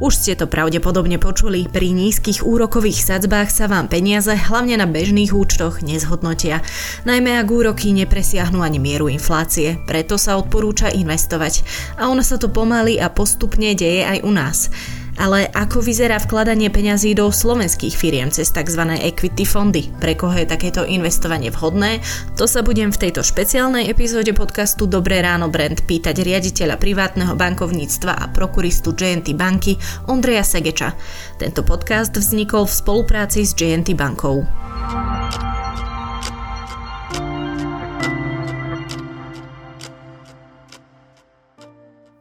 Už 0.00 0.16
ste 0.16 0.32
to 0.32 0.48
pravdepodobne 0.48 1.20
počuli, 1.20 1.68
pri 1.68 1.92
nízkych 1.92 2.40
úrokových 2.40 3.04
sadzbách 3.04 3.52
sa 3.52 3.68
vám 3.68 3.84
peniaze, 3.84 4.32
hlavne 4.32 4.80
na 4.80 4.88
bežných 4.88 5.36
účtoch, 5.36 5.84
nezhodnotia. 5.84 6.64
Najmä 7.04 7.36
ak 7.36 7.44
úroky 7.44 7.92
nepresiahnu 7.92 8.64
ani 8.64 8.80
mieru 8.80 9.12
inflácie, 9.12 9.76
preto 9.84 10.16
sa 10.16 10.40
odporúča 10.40 10.88
investovať. 10.88 11.60
A 12.00 12.08
ono 12.08 12.24
sa 12.24 12.40
to 12.40 12.48
pomaly 12.48 12.96
a 12.96 13.12
postupne 13.12 13.76
deje 13.76 14.08
aj 14.08 14.24
u 14.24 14.32
nás. 14.32 14.72
Ale 15.20 15.52
ako 15.52 15.84
vyzerá 15.84 16.16
vkladanie 16.16 16.72
peňazí 16.72 17.12
do 17.12 17.28
slovenských 17.28 17.92
firiem 17.92 18.32
cez 18.32 18.48
tzv. 18.48 18.80
equity 19.04 19.44
fondy? 19.44 19.92
Pre 20.00 20.16
koho 20.16 20.32
je 20.32 20.48
takéto 20.48 20.88
investovanie 20.88 21.52
vhodné? 21.52 22.00
To 22.40 22.48
sa 22.48 22.64
budem 22.64 22.88
v 22.88 23.04
tejto 23.04 23.20
špeciálnej 23.20 23.92
epizóde 23.92 24.32
podcastu 24.32 24.88
Dobré 24.88 25.20
ráno 25.20 25.52
Brand 25.52 25.76
pýtať 25.84 26.24
riaditeľa 26.24 26.80
privátneho 26.80 27.36
bankovníctva 27.36 28.16
a 28.16 28.32
prokuristu 28.32 28.96
JNT 28.96 29.36
banky 29.36 29.76
Ondreja 30.08 30.40
Segeča. 30.40 30.96
Tento 31.36 31.68
podcast 31.68 32.16
vznikol 32.16 32.64
v 32.64 32.72
spolupráci 32.80 33.44
s 33.44 33.52
JNT 33.52 33.92
bankou. 33.92 34.40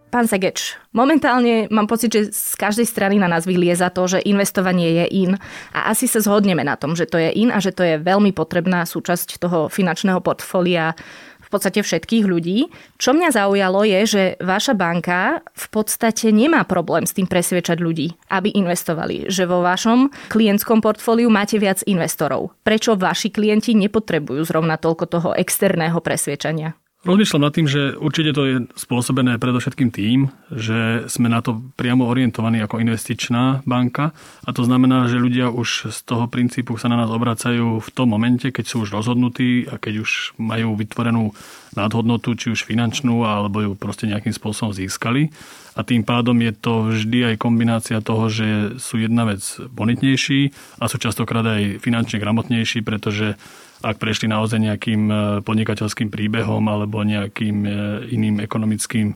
Pán 0.09 0.26
Segeč, 0.26 0.73
momentálne 0.90 1.70
mám 1.70 1.86
pocit, 1.86 2.09
že 2.09 2.34
z 2.34 2.58
každej 2.58 2.90
strany 2.90 3.22
na 3.22 3.30
nás 3.30 3.45
vylieza 3.45 3.94
to, 3.94 4.09
že 4.09 4.26
investovanie 4.26 5.05
je 5.05 5.05
in 5.22 5.32
a 5.70 5.94
asi 5.94 6.09
sa 6.09 6.18
zhodneme 6.18 6.66
na 6.66 6.73
tom, 6.82 6.98
že 6.98 7.05
to 7.05 7.22
je 7.22 7.30
in 7.30 7.54
a 7.54 7.62
že 7.62 7.70
to 7.70 7.85
je 7.85 8.02
veľmi 8.02 8.34
potrebná 8.34 8.90
súčasť 8.90 9.38
toho 9.38 9.70
finančného 9.70 10.18
portfólia 10.26 10.98
v 11.45 11.48
podstate 11.54 11.85
všetkých 11.85 12.26
ľudí. 12.26 12.73
Čo 12.98 13.13
mňa 13.13 13.30
zaujalo 13.38 13.85
je, 13.85 13.99
že 14.09 14.23
vaša 14.41 14.73
banka 14.73 15.45
v 15.54 15.66
podstate 15.70 16.34
nemá 16.34 16.65
problém 16.65 17.05
s 17.05 17.13
tým 17.13 17.30
presviečať 17.30 17.77
ľudí, 17.77 18.18
aby 18.34 18.49
investovali. 18.54 19.30
Že 19.30 19.46
vo 19.46 19.62
vašom 19.62 20.10
klientskom 20.34 20.82
portfóliu 20.82 21.30
máte 21.30 21.62
viac 21.62 21.85
investorov. 21.85 22.57
Prečo 22.65 22.98
vaši 22.98 23.30
klienti 23.30 23.77
nepotrebujú 23.77 24.41
zrovna 24.41 24.82
toľko 24.82 25.05
toho 25.05 25.30
externého 25.37 26.02
presviečania? 26.02 26.74
Rozmýšľam 27.00 27.48
nad 27.48 27.55
tým, 27.55 27.64
že 27.64 27.96
určite 27.96 28.36
to 28.36 28.44
je 28.44 28.55
spôsobené 28.76 29.40
predovšetkým 29.40 29.88
tým, 29.88 30.36
že 30.52 31.08
sme 31.08 31.32
na 31.32 31.40
to 31.40 31.64
priamo 31.80 32.04
orientovaní 32.04 32.60
ako 32.60 32.84
investičná 32.84 33.64
banka 33.64 34.12
a 34.44 34.50
to 34.52 34.68
znamená, 34.68 35.08
že 35.08 35.16
ľudia 35.16 35.48
už 35.48 35.96
z 35.96 36.00
toho 36.04 36.27
princípu 36.27 36.76
sa 36.76 36.92
na 36.92 37.00
nás 37.00 37.08
obracajú 37.08 37.80
v 37.80 37.90
tom 37.96 38.12
momente, 38.12 38.52
keď 38.52 38.66
sú 38.68 38.84
už 38.84 39.00
rozhodnutí 39.00 39.72
a 39.72 39.80
keď 39.80 40.04
už 40.04 40.36
majú 40.44 40.76
vytvorenú 40.76 41.32
nadhodnotu, 41.72 42.36
či 42.36 42.52
už 42.52 42.68
finančnú, 42.68 43.24
alebo 43.24 43.64
ju 43.64 43.72
proste 43.80 44.04
nejakým 44.04 44.36
spôsobom 44.36 44.76
získali. 44.76 45.32
A 45.80 45.88
tým 45.88 46.04
pádom 46.04 46.35
je 46.44 46.52
to 46.52 46.91
vždy 46.91 47.32
aj 47.32 47.35
kombinácia 47.40 48.04
toho, 48.04 48.27
že 48.27 48.76
sú 48.84 48.99
jedna 48.99 49.24
vec 49.24 49.40
bonitnejší 49.72 50.52
a 50.84 50.91
sú 50.91 50.99
častokrát 50.99 51.48
aj 51.48 51.80
finančne 51.80 52.20
gramotnejší, 52.20 52.84
pretože 52.84 53.40
ak 53.80 53.96
prešli 53.96 54.27
naozaj 54.27 54.60
nejakým 54.60 55.02
e, 55.08 55.16
podnikateľským 55.40 56.12
príbehom 56.12 56.68
alebo 56.68 56.99
nejakým 56.99 57.58
e, 57.63 57.70
iným 58.12 58.44
ekonomickým, 58.44 59.16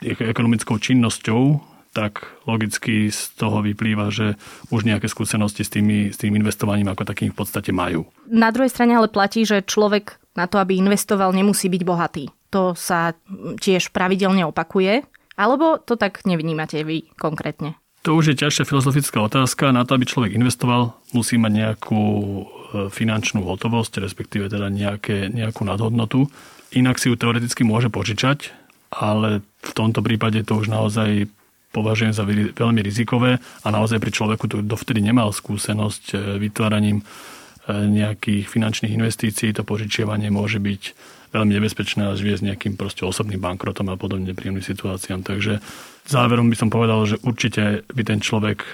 ekonomickou 0.00 0.80
činnosťou, 0.80 1.60
tak 1.92 2.24
logicky 2.48 3.12
z 3.12 3.20
toho 3.36 3.60
vyplýva, 3.60 4.08
že 4.08 4.40
už 4.72 4.88
nejaké 4.88 5.04
skúsenosti 5.04 5.66
s, 5.66 5.70
tými, 5.74 6.14
s 6.14 6.16
tým 6.16 6.32
investovaním 6.32 6.88
ako 6.88 7.02
takým 7.04 7.34
v 7.34 7.36
podstate 7.44 7.74
majú. 7.74 8.08
Na 8.30 8.54
druhej 8.54 8.72
strane 8.72 8.96
ale 8.96 9.12
platí, 9.12 9.44
že 9.44 9.66
človek 9.66 10.16
na 10.38 10.46
to, 10.46 10.62
aby 10.62 10.78
investoval, 10.78 11.34
nemusí 11.34 11.66
byť 11.66 11.82
bohatý. 11.82 12.24
To 12.54 12.78
sa 12.78 13.14
tiež 13.58 13.90
pravidelne 13.90 14.46
opakuje. 14.46 15.06
Alebo 15.40 15.80
to 15.80 15.96
tak 15.96 16.20
nevnímate 16.28 16.84
vy 16.84 17.08
konkrétne? 17.16 17.80
To 18.04 18.16
už 18.16 18.32
je 18.32 18.40
ťažšia 18.44 18.68
filozofická 18.68 19.20
otázka. 19.24 19.72
Na 19.72 19.88
to, 19.88 19.96
aby 19.96 20.04
človek 20.04 20.36
investoval, 20.36 20.96
musí 21.16 21.40
mať 21.40 21.52
nejakú 21.52 22.00
e, 22.00 22.42
finančnú 22.92 23.44
hotovosť, 23.44 24.04
respektíve 24.04 24.52
teda 24.52 24.68
nejaké, 24.68 25.32
nejakú 25.32 25.64
nadhodnotu. 25.68 26.28
Inak 26.76 26.96
si 26.96 27.12
ju 27.12 27.16
teoreticky 27.16 27.60
môže 27.60 27.92
požičať, 27.92 28.52
ale 28.88 29.44
v 29.44 29.72
tomto 29.76 30.00
prípade 30.00 30.40
to 30.44 30.60
už 30.60 30.72
naozaj 30.72 31.28
považujem 31.76 32.16
za 32.16 32.24
veľmi 32.26 32.80
rizikové 32.80 33.36
a 33.36 33.68
naozaj 33.68 34.00
pri 34.00 34.10
človeku, 34.16 34.48
ktorý 34.48 34.62
dovtedy 34.64 35.04
nemal 35.04 35.32
skúsenosť 35.32 36.04
e, 36.12 36.40
vytváraním 36.40 37.04
nejakých 37.68 38.48
finančných 38.48 38.96
investícií, 38.96 39.52
to 39.52 39.66
požičiavanie 39.66 40.32
môže 40.32 40.56
byť 40.62 40.82
veľmi 41.30 41.52
nebezpečné 41.54 42.10
až 42.10 42.26
viesť 42.26 42.42
nejakým 42.42 42.74
proste 42.74 43.06
osobným 43.06 43.38
bankrotom 43.38 43.86
a 43.90 43.94
podobne 43.94 44.34
príjemným 44.34 44.66
situáciám. 44.66 45.22
Takže 45.22 45.62
záverom 46.10 46.50
by 46.50 46.56
som 46.58 46.68
povedal, 46.72 47.06
že 47.06 47.22
určite 47.22 47.86
by 47.86 48.02
ten 48.02 48.18
človek 48.18 48.66
e, 48.66 48.68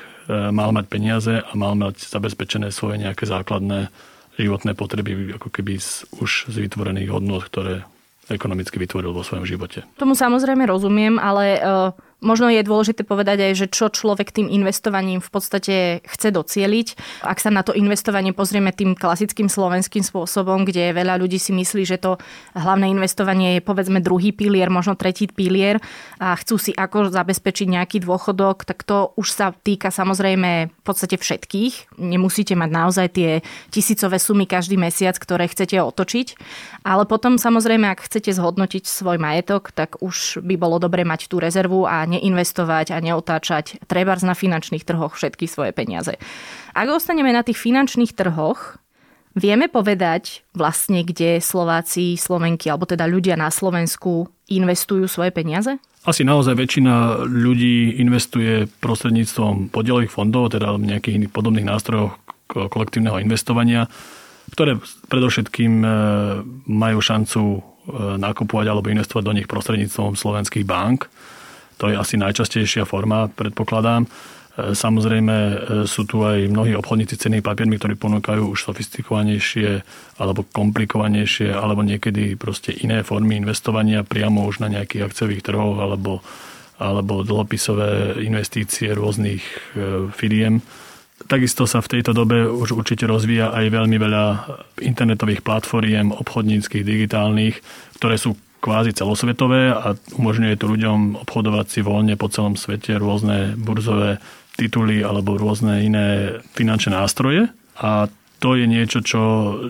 mal 0.52 0.72
mať 0.72 0.86
peniaze 0.88 1.34
a 1.44 1.52
mal 1.52 1.76
mať 1.76 2.08
zabezpečené 2.08 2.72
svoje 2.72 2.96
nejaké 3.04 3.28
základné 3.28 3.92
životné 4.40 4.72
potreby, 4.72 5.36
ako 5.36 5.48
keby 5.52 5.80
z, 5.80 6.08
už 6.16 6.48
z 6.48 6.56
vytvorených 6.64 7.12
hodnot, 7.12 7.44
ktoré 7.48 7.84
ekonomicky 8.26 8.76
vytvoril 8.80 9.14
vo 9.14 9.22
svojom 9.22 9.46
živote. 9.46 9.86
Tomu 10.00 10.18
samozrejme 10.18 10.66
rozumiem, 10.66 11.16
ale 11.16 11.62
uh, 11.62 11.94
Možno 12.24 12.48
je 12.48 12.64
dôležité 12.64 13.04
povedať 13.04 13.44
aj, 13.44 13.52
že 13.60 13.66
čo 13.68 13.92
človek 13.92 14.32
tým 14.32 14.48
investovaním 14.48 15.20
v 15.20 15.28
podstate 15.28 15.74
chce 16.00 16.32
docieliť. 16.32 17.20
Ak 17.20 17.44
sa 17.44 17.52
na 17.52 17.60
to 17.60 17.76
investovanie 17.76 18.32
pozrieme 18.32 18.72
tým 18.72 18.96
klasickým 18.96 19.52
slovenským 19.52 20.00
spôsobom, 20.00 20.64
kde 20.64 20.96
veľa 20.96 21.20
ľudí 21.20 21.36
si 21.36 21.52
myslí, 21.52 21.84
že 21.84 22.00
to 22.00 22.16
hlavné 22.56 22.88
investovanie 22.88 23.60
je 23.60 23.66
povedzme 23.68 24.00
druhý 24.00 24.32
pilier, 24.32 24.72
možno 24.72 24.96
tretí 24.96 25.28
pilier 25.28 25.76
a 26.16 26.32
chcú 26.40 26.56
si 26.56 26.72
ako 26.72 27.12
zabezpečiť 27.12 27.68
nejaký 27.68 28.00
dôchodok, 28.00 28.64
tak 28.64 28.80
to 28.88 29.12
už 29.20 29.36
sa 29.36 29.52
týka 29.52 29.92
samozrejme 29.92 30.72
v 30.72 30.82
podstate 30.88 31.20
všetkých. 31.20 32.00
Nemusíte 32.00 32.56
mať 32.56 32.70
naozaj 32.72 33.06
tie 33.12 33.30
tisícové 33.68 34.16
sumy 34.16 34.48
každý 34.48 34.80
mesiac, 34.80 35.20
ktoré 35.20 35.52
chcete 35.52 35.76
otočiť, 35.84 36.32
ale 36.80 37.04
potom 37.04 37.36
samozrejme, 37.36 37.92
ak 37.92 38.08
chcete 38.08 38.32
zhodnotiť 38.32 38.88
svoj 38.88 39.20
majetok, 39.20 39.68
tak 39.76 40.00
už 40.00 40.40
by 40.40 40.56
bolo 40.56 40.80
dobre 40.80 41.04
mať 41.04 41.28
tú 41.28 41.44
rezervu 41.44 41.84
a 41.84 42.05
neinvestovať 42.06 42.94
a 42.94 43.02
neotáčať 43.02 43.84
trebárs 43.90 44.22
na 44.22 44.32
finančných 44.32 44.86
trhoch 44.86 45.18
všetky 45.18 45.50
svoje 45.50 45.74
peniaze. 45.74 46.16
Ak 46.72 46.88
ostaneme 46.88 47.34
na 47.34 47.42
tých 47.42 47.60
finančných 47.60 48.14
trhoch, 48.14 48.80
vieme 49.36 49.68
povedať 49.68 50.46
vlastne, 50.56 51.04
kde 51.04 51.44
Slováci, 51.44 52.16
Slovenky, 52.16 52.72
alebo 52.72 52.88
teda 52.88 53.04
ľudia 53.04 53.36
na 53.36 53.52
Slovensku 53.52 54.30
investujú 54.48 55.04
svoje 55.10 55.34
peniaze? 55.34 55.76
Asi 56.06 56.22
naozaj 56.22 56.54
väčšina 56.54 57.26
ľudí 57.26 57.98
investuje 57.98 58.70
prostredníctvom 58.78 59.74
podielových 59.74 60.14
fondov, 60.14 60.54
teda 60.54 60.78
nejakých 60.78 61.18
iných 61.18 61.34
podobných 61.34 61.66
nástrojov 61.66 62.14
kolektívneho 62.46 63.18
investovania, 63.18 63.90
ktoré 64.54 64.78
predovšetkým 65.10 65.82
e, 65.82 65.88
majú 66.70 66.98
šancu 67.02 67.42
e, 67.42 67.60
nakupovať 68.22 68.66
alebo 68.70 68.86
investovať 68.86 69.24
do 69.26 69.34
nich 69.34 69.50
prostredníctvom 69.50 70.14
slovenských 70.14 70.62
bank. 70.62 71.10
To 71.76 71.92
je 71.92 71.96
asi 71.96 72.16
najčastejšia 72.16 72.88
forma, 72.88 73.28
predpokladám. 73.28 74.08
E, 74.08 74.08
samozrejme 74.72 75.36
e, 75.36 75.56
sú 75.84 76.08
tu 76.08 76.24
aj 76.24 76.48
mnohí 76.48 76.72
obchodníci 76.72 77.20
cenných 77.20 77.44
papiermi, 77.44 77.76
ktorí 77.76 78.00
ponúkajú 78.00 78.56
už 78.56 78.72
sofistikovanejšie 78.72 79.84
alebo 80.16 80.48
komplikovanejšie 80.48 81.52
alebo 81.52 81.84
niekedy 81.84 82.40
proste 82.40 82.72
iné 82.72 83.04
formy 83.04 83.36
investovania 83.36 84.00
priamo 84.00 84.48
už 84.48 84.64
na 84.64 84.72
nejakých 84.72 85.04
akciových 85.04 85.44
trhoch 85.44 85.76
alebo, 85.76 86.24
alebo 86.80 87.20
dlhopisové 87.20 88.24
investície 88.24 88.96
rôznych 88.96 89.44
e, 89.76 90.08
firiem. 90.16 90.64
Takisto 91.16 91.64
sa 91.64 91.80
v 91.80 91.96
tejto 91.96 92.12
dobe 92.12 92.44
už 92.44 92.76
určite 92.76 93.08
rozvíja 93.08 93.52
aj 93.52 93.72
veľmi 93.72 93.96
veľa 93.96 94.24
internetových 94.84 95.40
platformiem 95.40 96.12
obchodníckých, 96.12 96.84
digitálnych, 96.84 97.56
ktoré 97.96 98.20
sú 98.20 98.36
kvázi 98.60 98.96
celosvetové 98.96 99.70
a 99.72 99.94
umožňuje 100.16 100.54
to 100.58 100.66
ľuďom 100.66 101.22
obchodovať 101.26 101.66
si 101.68 101.80
voľne 101.84 102.14
po 102.18 102.32
celom 102.32 102.58
svete 102.58 102.96
rôzne 102.96 103.54
burzové 103.54 104.18
tituly 104.56 105.04
alebo 105.04 105.36
rôzne 105.36 105.84
iné 105.84 106.40
finančné 106.56 106.96
nástroje. 106.96 107.52
A 107.76 108.08
to 108.36 108.52
je 108.52 108.68
niečo, 108.68 109.00
čo, 109.00 109.22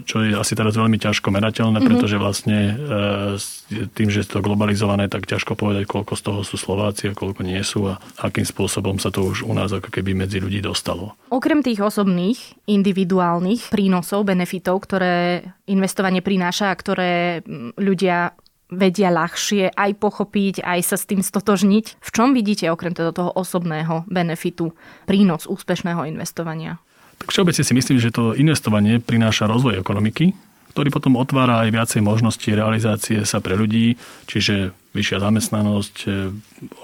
čo 0.03 0.27
je 0.27 0.35
asi 0.35 0.59
teraz 0.59 0.75
veľmi 0.75 0.99
ťažko 0.99 1.31
merateľné, 1.31 1.79
mm-hmm. 1.79 1.91
pretože 1.91 2.17
vlastne 2.19 2.59
e, 2.75 3.88
tým, 3.94 4.11
že 4.11 4.27
je 4.27 4.31
to 4.37 4.43
globalizované, 4.43 5.06
tak 5.06 5.31
ťažko 5.31 5.55
povedať, 5.55 5.87
koľko 5.87 6.19
z 6.19 6.23
toho 6.27 6.41
sú 6.43 6.59
Slováci 6.59 7.15
a 7.15 7.17
koľko 7.17 7.47
nie 7.47 7.62
sú 7.62 7.87
a 7.87 8.03
akým 8.19 8.43
spôsobom 8.43 8.99
sa 8.99 9.15
to 9.15 9.23
už 9.23 9.47
u 9.47 9.55
nás 9.55 9.71
ako 9.71 9.87
keby 9.94 10.19
medzi 10.19 10.43
ľudí 10.43 10.59
dostalo. 10.59 11.15
Okrem 11.31 11.62
tých 11.62 11.79
osobných, 11.79 12.67
individuálnych 12.67 13.71
prínosov, 13.71 14.27
benefitov, 14.27 14.83
ktoré 14.83 15.47
investovanie 15.71 16.21
prináša 16.21 16.75
a 16.75 16.79
ktoré 16.79 17.47
ľudia 17.79 18.35
vedia 18.67 19.15
ľahšie 19.15 19.71
aj 19.75 19.91
pochopiť, 19.99 20.63
aj 20.63 20.81
sa 20.83 20.97
s 20.99 21.07
tým 21.07 21.23
stotožniť. 21.23 22.03
V 22.03 22.11
čom 22.11 22.35
vidíte 22.35 22.67
okrem 22.71 22.95
teda 22.95 23.15
toho 23.15 23.31
osobného 23.31 24.07
benefitu 24.11 24.75
prínos 25.07 25.47
úspešného 25.47 26.07
investovania? 26.11 26.83
Tak 27.23 27.33
všeobecne 27.33 27.65
si 27.65 27.73
myslím, 27.73 27.99
že 28.03 28.13
to 28.13 28.37
investovanie 28.37 29.01
prináša 29.01 29.49
rozvoj 29.49 29.81
ekonomiky, 29.81 30.37
ktorý 30.77 30.93
potom 30.93 31.17
otvára 31.17 31.65
aj 31.65 31.73
viacej 31.73 32.01
možností 32.05 32.53
realizácie 32.53 33.25
sa 33.25 33.41
pre 33.41 33.57
ľudí, 33.57 33.97
čiže 34.29 34.77
vyššia 34.93 35.25
zamestnanosť, 35.25 35.97
e, 36.05 36.09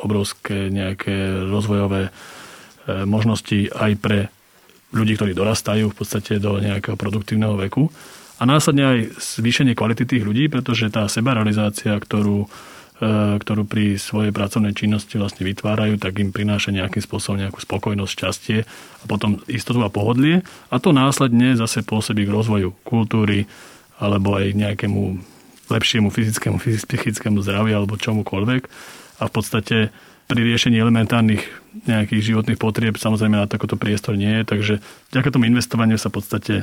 obrovské 0.01 0.73
nejaké 0.73 1.45
rozvojové 1.53 2.15
možnosti 2.87 3.71
aj 3.71 3.93
pre 4.03 4.19
ľudí, 4.93 5.17
ktorí 5.17 5.33
dorastajú 5.33 5.91
v 5.91 5.97
podstate 5.97 6.43
do 6.43 6.61
nejakého 6.61 6.99
produktívneho 6.99 7.57
veku. 7.57 7.89
A 8.43 8.49
následne 8.49 8.83
aj 8.83 8.99
zvýšenie 9.39 9.79
kvality 9.79 10.03
tých 10.03 10.27
ľudí, 10.27 10.51
pretože 10.51 10.91
tá 10.91 11.07
sebarealizácia, 11.07 11.95
ktorú 11.95 12.51
E, 13.03 13.35
ktorú 13.43 13.67
pri 13.67 13.99
svojej 13.99 14.31
pracovnej 14.31 14.79
činnosti 14.79 15.19
vlastne 15.19 15.43
vytvárajú, 15.43 15.99
tak 15.99 16.23
im 16.23 16.31
prináša 16.31 16.71
nejakým 16.71 17.03
spôsobom 17.03 17.35
nejakú 17.35 17.59
spokojnosť, 17.59 18.13
šťastie 18.15 18.59
a 18.63 19.05
potom 19.11 19.43
istotu 19.51 19.83
a 19.83 19.91
pohodlie. 19.91 20.47
A 20.71 20.79
to 20.79 20.95
následne 20.95 21.59
zase 21.59 21.83
pôsobí 21.83 22.23
k 22.23 22.31
rozvoju 22.31 22.71
kultúry 22.87 23.51
alebo 23.99 24.39
aj 24.39 24.55
nejakému 24.55 25.19
lepšiemu 25.67 26.15
fyzickému, 26.15 26.63
psychickému 26.63 27.43
zdraviu 27.43 27.75
alebo 27.83 27.99
čomukoľvek. 27.99 28.63
A 29.19 29.27
v 29.27 29.33
podstate 29.35 29.91
pri 30.31 30.41
riešení 30.47 30.79
elementárnych 30.79 31.43
nejakých 31.91 32.23
životných 32.23 32.61
potrieb 32.63 33.03
samozrejme 33.03 33.35
na 33.35 33.51
takoto 33.51 33.75
priestor 33.75 34.15
nie 34.15 34.31
je, 34.31 34.43
takže 34.47 34.75
vďaka 35.11 35.29
tomu 35.35 35.51
investovaniu 35.51 35.99
sa 35.99 36.07
v 36.07 36.23
podstate 36.23 36.55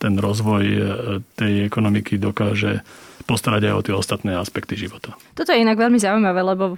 ten 0.00 0.16
rozvoj 0.16 0.64
e, 0.64 0.80
tej 1.36 1.68
ekonomiky 1.68 2.16
dokáže 2.16 2.80
postarať 3.30 3.70
aj 3.70 3.74
o 3.78 3.84
tie 3.86 3.94
ostatné 3.94 4.34
aspekty 4.34 4.74
života. 4.74 5.14
Toto 5.38 5.54
je 5.54 5.62
inak 5.62 5.78
veľmi 5.78 6.02
zaujímavé, 6.02 6.42
lebo 6.42 6.74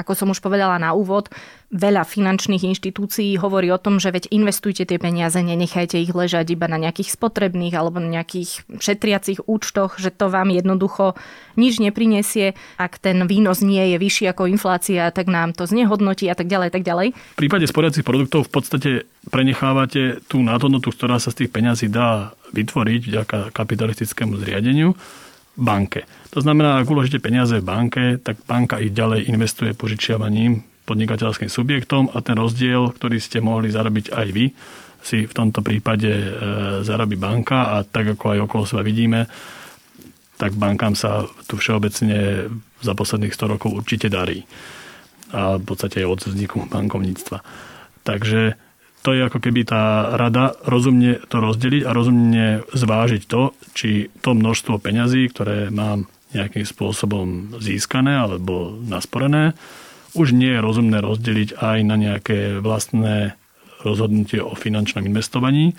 ako 0.00 0.12
som 0.16 0.32
už 0.32 0.40
povedala 0.40 0.80
na 0.80 0.96
úvod, 0.96 1.28
veľa 1.68 2.08
finančných 2.08 2.64
inštitúcií 2.66 3.36
hovorí 3.36 3.68
o 3.68 3.78
tom, 3.78 4.00
že 4.00 4.08
veď 4.10 4.32
investujte 4.32 4.88
tie 4.88 4.98
peniaze, 4.98 5.36
nenechajte 5.36 6.00
ich 6.00 6.10
ležať 6.10 6.56
iba 6.56 6.66
na 6.66 6.80
nejakých 6.80 7.14
spotrebných 7.14 7.76
alebo 7.76 8.00
na 8.00 8.08
nejakých 8.08 8.64
šetriacich 8.80 9.44
účtoch, 9.44 10.00
že 10.00 10.08
to 10.08 10.32
vám 10.32 10.48
jednoducho 10.50 11.14
nič 11.60 11.78
neprinesie. 11.78 12.56
Ak 12.80 12.96
ten 12.98 13.28
výnos 13.28 13.60
nie 13.60 13.94
je 13.94 13.96
vyšší 14.00 14.32
ako 14.32 14.48
inflácia, 14.48 15.12
tak 15.12 15.28
nám 15.28 15.52
to 15.52 15.68
znehodnotí 15.68 16.26
a 16.26 16.34
tak 16.34 16.48
ďalej, 16.48 16.72
tak 16.72 16.82
ďalej. 16.82 17.12
V 17.36 17.38
prípade 17.38 17.68
sporiacich 17.68 18.02
produktov 18.02 18.48
v 18.48 18.52
podstate 18.56 18.90
prenechávate 19.28 20.24
tú 20.26 20.40
nadhodnotu, 20.40 20.90
ktorá 20.90 21.20
sa 21.20 21.30
z 21.30 21.44
tých 21.44 21.50
peňazí 21.52 21.86
dá 21.86 22.32
vytvoriť 22.50 23.00
vďaka 23.06 23.38
kapitalistickému 23.54 24.40
zriadeniu 24.42 24.98
banke. 25.60 26.08
To 26.32 26.40
znamená, 26.40 26.80
ak 26.80 26.88
uložíte 26.88 27.20
peniaze 27.20 27.60
v 27.60 27.68
banke, 27.68 28.04
tak 28.16 28.40
banka 28.48 28.80
ich 28.80 28.96
ďalej 28.96 29.28
investuje 29.28 29.76
požičiavaním 29.76 30.64
podnikateľským 30.88 31.52
subjektom 31.52 32.10
a 32.10 32.18
ten 32.24 32.34
rozdiel, 32.34 32.90
ktorý 32.90 33.20
ste 33.22 33.38
mohli 33.38 33.70
zarobiť 33.70 34.10
aj 34.10 34.28
vy, 34.32 34.50
si 35.00 35.24
v 35.24 35.32
tomto 35.32 35.64
prípade 35.64 36.10
e, 36.10 36.28
zarobí 36.84 37.16
banka 37.16 37.76
a 37.78 37.86
tak 37.86 38.16
ako 38.16 38.36
aj 38.36 38.38
okolo 38.44 38.62
seba 38.68 38.82
vidíme, 38.84 39.24
tak 40.36 40.56
bankám 40.56 40.96
sa 40.96 41.28
tu 41.48 41.60
všeobecne 41.60 42.48
za 42.80 42.92
posledných 42.96 43.32
100 43.32 43.52
rokov 43.56 43.76
určite 43.76 44.08
darí. 44.08 44.44
A 45.30 45.60
v 45.60 45.64
podstate 45.64 46.02
aj 46.02 46.08
od 46.08 46.20
vzniku 46.32 46.64
bankovníctva. 46.68 47.38
Takže 48.02 48.56
to 49.00 49.16
je 49.16 49.24
ako 49.24 49.40
keby 49.40 49.64
tá 49.64 50.12
rada 50.16 50.56
rozumne 50.64 51.20
to 51.32 51.40
rozdeliť 51.40 51.82
a 51.88 51.96
rozumne 51.96 52.46
zvážiť 52.68 53.22
to, 53.24 53.56
či 53.72 54.12
to 54.20 54.36
množstvo 54.36 54.76
peňazí, 54.76 55.24
ktoré 55.32 55.72
mám 55.72 56.04
nejakým 56.36 56.62
spôsobom 56.62 57.58
získané 57.58 58.14
alebo 58.20 58.76
nasporené, 58.86 59.56
už 60.14 60.34
nie 60.34 60.52
je 60.52 60.60
rozumné 60.62 60.98
rozdeliť 61.00 61.58
aj 61.58 61.78
na 61.86 61.96
nejaké 61.96 62.38
vlastné 62.58 63.34
rozhodnutie 63.80 64.42
o 64.42 64.52
finančnom 64.52 65.06
investovaní 65.06 65.72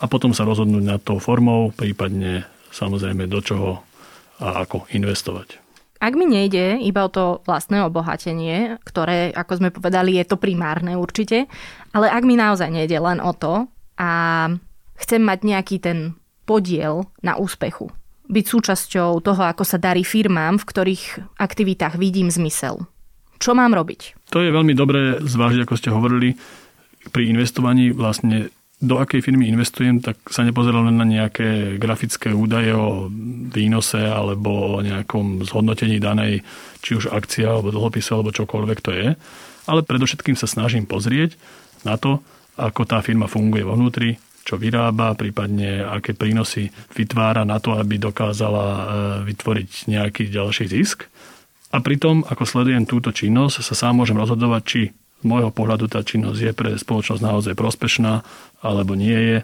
a 0.00 0.06
potom 0.06 0.32
sa 0.32 0.46
rozhodnúť 0.46 0.84
nad 0.84 1.00
tou 1.02 1.18
formou, 1.18 1.74
prípadne 1.74 2.46
samozrejme 2.70 3.26
do 3.26 3.40
čoho 3.42 3.82
a 4.40 4.64
ako 4.64 4.88
investovať. 4.94 5.69
Ak 6.00 6.16
mi 6.16 6.24
nejde 6.24 6.80
iba 6.80 7.04
o 7.04 7.12
to 7.12 7.44
vlastné 7.44 7.84
obohatenie, 7.84 8.80
ktoré, 8.88 9.36
ako 9.36 9.60
sme 9.60 9.68
povedali, 9.68 10.16
je 10.16 10.24
to 10.24 10.40
primárne 10.40 10.96
určite, 10.96 11.44
ale 11.92 12.08
ak 12.08 12.24
mi 12.24 12.40
naozaj 12.40 12.72
nejde 12.72 12.96
len 12.96 13.20
o 13.20 13.36
to 13.36 13.68
a 14.00 14.10
chcem 14.96 15.20
mať 15.20 15.38
nejaký 15.44 15.76
ten 15.76 16.16
podiel 16.48 17.04
na 17.20 17.36
úspechu, 17.36 17.92
byť 18.32 18.44
súčasťou 18.48 19.20
toho, 19.20 19.42
ako 19.44 19.60
sa 19.60 19.76
darí 19.76 20.00
firmám, 20.00 20.56
v 20.56 20.68
ktorých 20.72 21.04
aktivitách 21.36 22.00
vidím 22.00 22.32
zmysel. 22.32 22.88
Čo 23.36 23.52
mám 23.52 23.76
robiť? 23.76 24.32
To 24.32 24.40
je 24.40 24.56
veľmi 24.56 24.72
dobré 24.72 25.20
zvážiť, 25.20 25.68
ako 25.68 25.74
ste 25.76 25.92
hovorili, 25.92 26.32
pri 27.12 27.28
investovaní 27.28 27.92
vlastne 27.92 28.48
do 28.80 28.96
akej 28.96 29.20
firmy 29.20 29.52
investujem, 29.52 30.00
tak 30.00 30.16
sa 30.32 30.40
nepozeral 30.40 30.88
len 30.88 30.96
na 30.96 31.04
nejaké 31.04 31.76
grafické 31.76 32.32
údaje 32.32 32.72
o 32.72 33.12
výnose 33.52 34.00
alebo 34.00 34.80
o 34.80 34.80
nejakom 34.80 35.44
zhodnotení 35.44 36.00
danej, 36.00 36.40
či 36.80 36.96
už 36.96 37.12
akcia 37.12 37.44
alebo 37.44 37.76
dlhopisu 37.76 38.10
alebo 38.16 38.32
čokoľvek 38.32 38.78
to 38.80 38.90
je. 38.96 39.08
Ale 39.68 39.84
predovšetkým 39.84 40.32
sa 40.32 40.48
snažím 40.48 40.88
pozrieť 40.88 41.36
na 41.84 42.00
to, 42.00 42.24
ako 42.56 42.88
tá 42.88 43.04
firma 43.04 43.28
funguje 43.28 43.68
vo 43.68 43.76
vnútri, 43.76 44.16
čo 44.48 44.56
vyrába, 44.56 45.12
prípadne 45.12 45.84
aké 45.84 46.16
prínosy 46.16 46.72
vytvára 46.96 47.44
na 47.44 47.60
to, 47.60 47.76
aby 47.76 48.00
dokázala 48.00 48.64
e, 48.64 48.82
vytvoriť 49.28 49.70
nejaký 49.92 50.32
ďalší 50.32 50.72
zisk. 50.72 51.04
A 51.70 51.78
pritom, 51.84 52.24
ako 52.26 52.48
sledujem 52.48 52.88
túto 52.88 53.12
činnosť, 53.12 53.62
sa 53.62 53.74
sám 53.76 54.00
môžem 54.00 54.16
rozhodovať, 54.18 54.62
či 54.64 54.80
z 55.20 55.24
môjho 55.24 55.52
pohľadu 55.52 55.92
tá 55.92 56.00
činnosť 56.00 56.40
je 56.40 56.52
pre 56.56 56.70
spoločnosť 56.80 57.22
naozaj 57.22 57.54
prospešná 57.54 58.24
alebo 58.64 58.96
nie 58.96 59.16
je, 59.16 59.38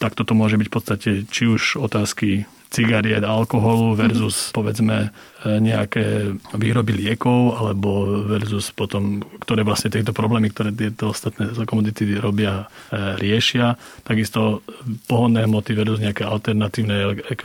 tak 0.00 0.16
toto 0.16 0.32
môže 0.32 0.56
byť 0.56 0.66
v 0.66 0.74
podstate 0.74 1.10
či 1.28 1.44
už 1.46 1.76
otázky 1.76 2.48
cigariet, 2.70 3.26
alkoholu 3.26 3.98
versus 3.98 4.54
povedzme 4.54 5.10
e, 5.42 5.58
nejaké 5.58 6.38
výroby 6.54 6.94
liekov 6.94 7.58
alebo 7.58 8.22
versus 8.30 8.70
potom, 8.70 9.20
ktoré 9.42 9.66
vlastne 9.66 9.90
tieto 9.90 10.14
problémy, 10.14 10.54
ktoré 10.54 10.70
tieto 10.70 11.10
ostatné 11.10 11.50
komodity 11.66 12.06
robia, 12.16 12.70
e, 12.94 13.18
riešia. 13.18 13.74
Takisto 14.06 14.62
pohodné 15.10 15.50
hmoty 15.50 15.74
versus 15.74 15.98
nejaké 15.98 16.22
alternatívne 16.22 16.96
e, 17.10 17.36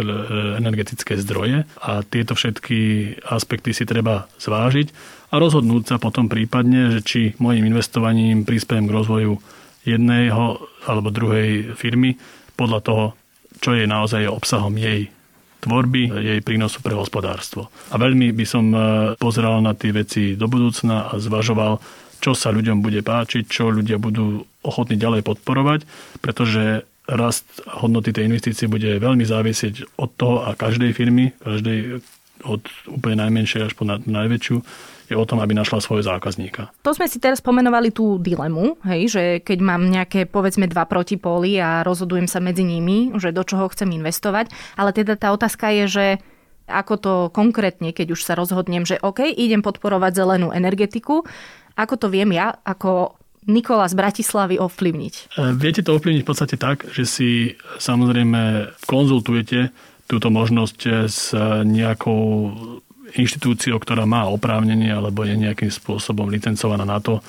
energetické 0.62 1.18
zdroje. 1.18 1.66
A 1.82 2.06
tieto 2.06 2.38
všetky 2.38 2.78
aspekty 3.26 3.74
si 3.74 3.90
treba 3.90 4.30
zvážiť 4.38 5.18
a 5.36 5.44
rozhodnúť 5.44 5.84
sa 5.92 5.98
potom 6.00 6.32
prípadne, 6.32 6.96
že 6.96 7.00
či 7.04 7.22
mojim 7.44 7.68
investovaním 7.68 8.48
prispiem 8.48 8.88
k 8.88 8.96
rozvoju 8.96 9.36
jedného 9.84 10.64
alebo 10.88 11.12
druhej 11.12 11.76
firmy 11.76 12.16
podľa 12.56 12.80
toho, 12.80 13.06
čo 13.60 13.76
je 13.76 13.84
naozaj 13.84 14.32
obsahom 14.32 14.72
jej 14.80 15.12
tvorby, 15.60 16.08
jej 16.08 16.40
prínosu 16.40 16.80
pre 16.80 16.96
hospodárstvo. 16.96 17.68
A 17.92 18.00
veľmi 18.00 18.32
by 18.32 18.46
som 18.48 18.72
e, 18.72 18.80
pozeral 19.20 19.60
na 19.60 19.76
tie 19.76 19.92
veci 19.92 20.40
do 20.40 20.48
budúcna 20.48 21.12
a 21.12 21.20
zvažoval, 21.20 21.84
čo 22.24 22.32
sa 22.32 22.56
ľuďom 22.56 22.80
bude 22.80 23.04
páčiť, 23.04 23.44
čo 23.50 23.74
ľudia 23.74 24.00
budú 24.00 24.46
ochotní 24.64 24.96
ďalej 24.96 25.26
podporovať, 25.26 25.84
pretože 26.24 26.88
rast 27.10 27.46
hodnoty 27.66 28.16
tej 28.16 28.32
investície 28.32 28.72
bude 28.72 28.98
veľmi 28.98 29.26
závisieť 29.26 30.00
od 30.00 30.10
toho 30.16 30.46
a 30.48 30.56
každej 30.56 30.96
firmy, 30.96 31.34
každej 31.44 32.02
od 32.46 32.62
úplne 32.90 33.26
najmenšej 33.26 33.62
až 33.68 33.74
po 33.74 33.86
najväčšiu, 33.90 34.58
je 35.10 35.16
o 35.18 35.26
tom, 35.26 35.42
aby 35.42 35.54
našla 35.54 35.82
svojho 35.82 36.06
zákazníka. 36.06 36.74
To 36.82 36.92
sme 36.94 37.06
si 37.06 37.22
teraz 37.22 37.40
pomenovali 37.42 37.94
tú 37.94 38.18
dilemu, 38.18 38.78
hej, 38.86 39.02
že 39.10 39.24
keď 39.42 39.60
mám 39.62 39.86
nejaké 39.86 40.26
povedzme 40.26 40.66
dva 40.66 40.86
protipóly 40.90 41.62
a 41.62 41.86
rozhodujem 41.86 42.26
sa 42.26 42.42
medzi 42.42 42.66
nimi, 42.66 43.14
že 43.18 43.36
do 43.36 43.46
čoho 43.46 43.70
chcem 43.70 43.90
investovať, 43.94 44.50
ale 44.76 44.92
teda 44.92 45.18
tá 45.18 45.30
otázka 45.34 45.70
je, 45.72 45.86
že 45.86 46.06
ako 46.66 46.94
to 46.98 47.14
konkrétne, 47.30 47.94
keď 47.94 48.18
už 48.18 48.22
sa 48.26 48.34
rozhodnem, 48.34 48.90
že 48.90 48.98
OK, 48.98 49.22
idem 49.30 49.62
podporovať 49.62 50.18
zelenú 50.18 50.50
energetiku, 50.50 51.22
ako 51.78 51.94
to 52.00 52.08
viem 52.10 52.34
ja, 52.34 52.58
ako 52.66 53.20
Nikola 53.46 53.86
z 53.86 53.94
Bratislavy 53.94 54.58
ovplyvniť? 54.58 55.38
E, 55.38 55.54
viete 55.54 55.86
to 55.86 55.94
ovplyvniť 55.94 56.26
v 56.26 56.30
podstate 56.30 56.58
tak, 56.58 56.90
že 56.90 57.06
si 57.06 57.30
samozrejme 57.78 58.74
konzultujete 58.90 59.70
túto 60.10 60.34
možnosť 60.34 60.80
s 61.06 61.34
nejakou 61.66 62.42
inštitúciou, 63.14 63.78
ktorá 63.78 64.10
má 64.10 64.26
oprávnenie 64.26 64.90
alebo 64.90 65.22
je 65.22 65.38
nejakým 65.38 65.70
spôsobom 65.70 66.26
licencovaná 66.34 66.82
na 66.82 66.98
to, 66.98 67.22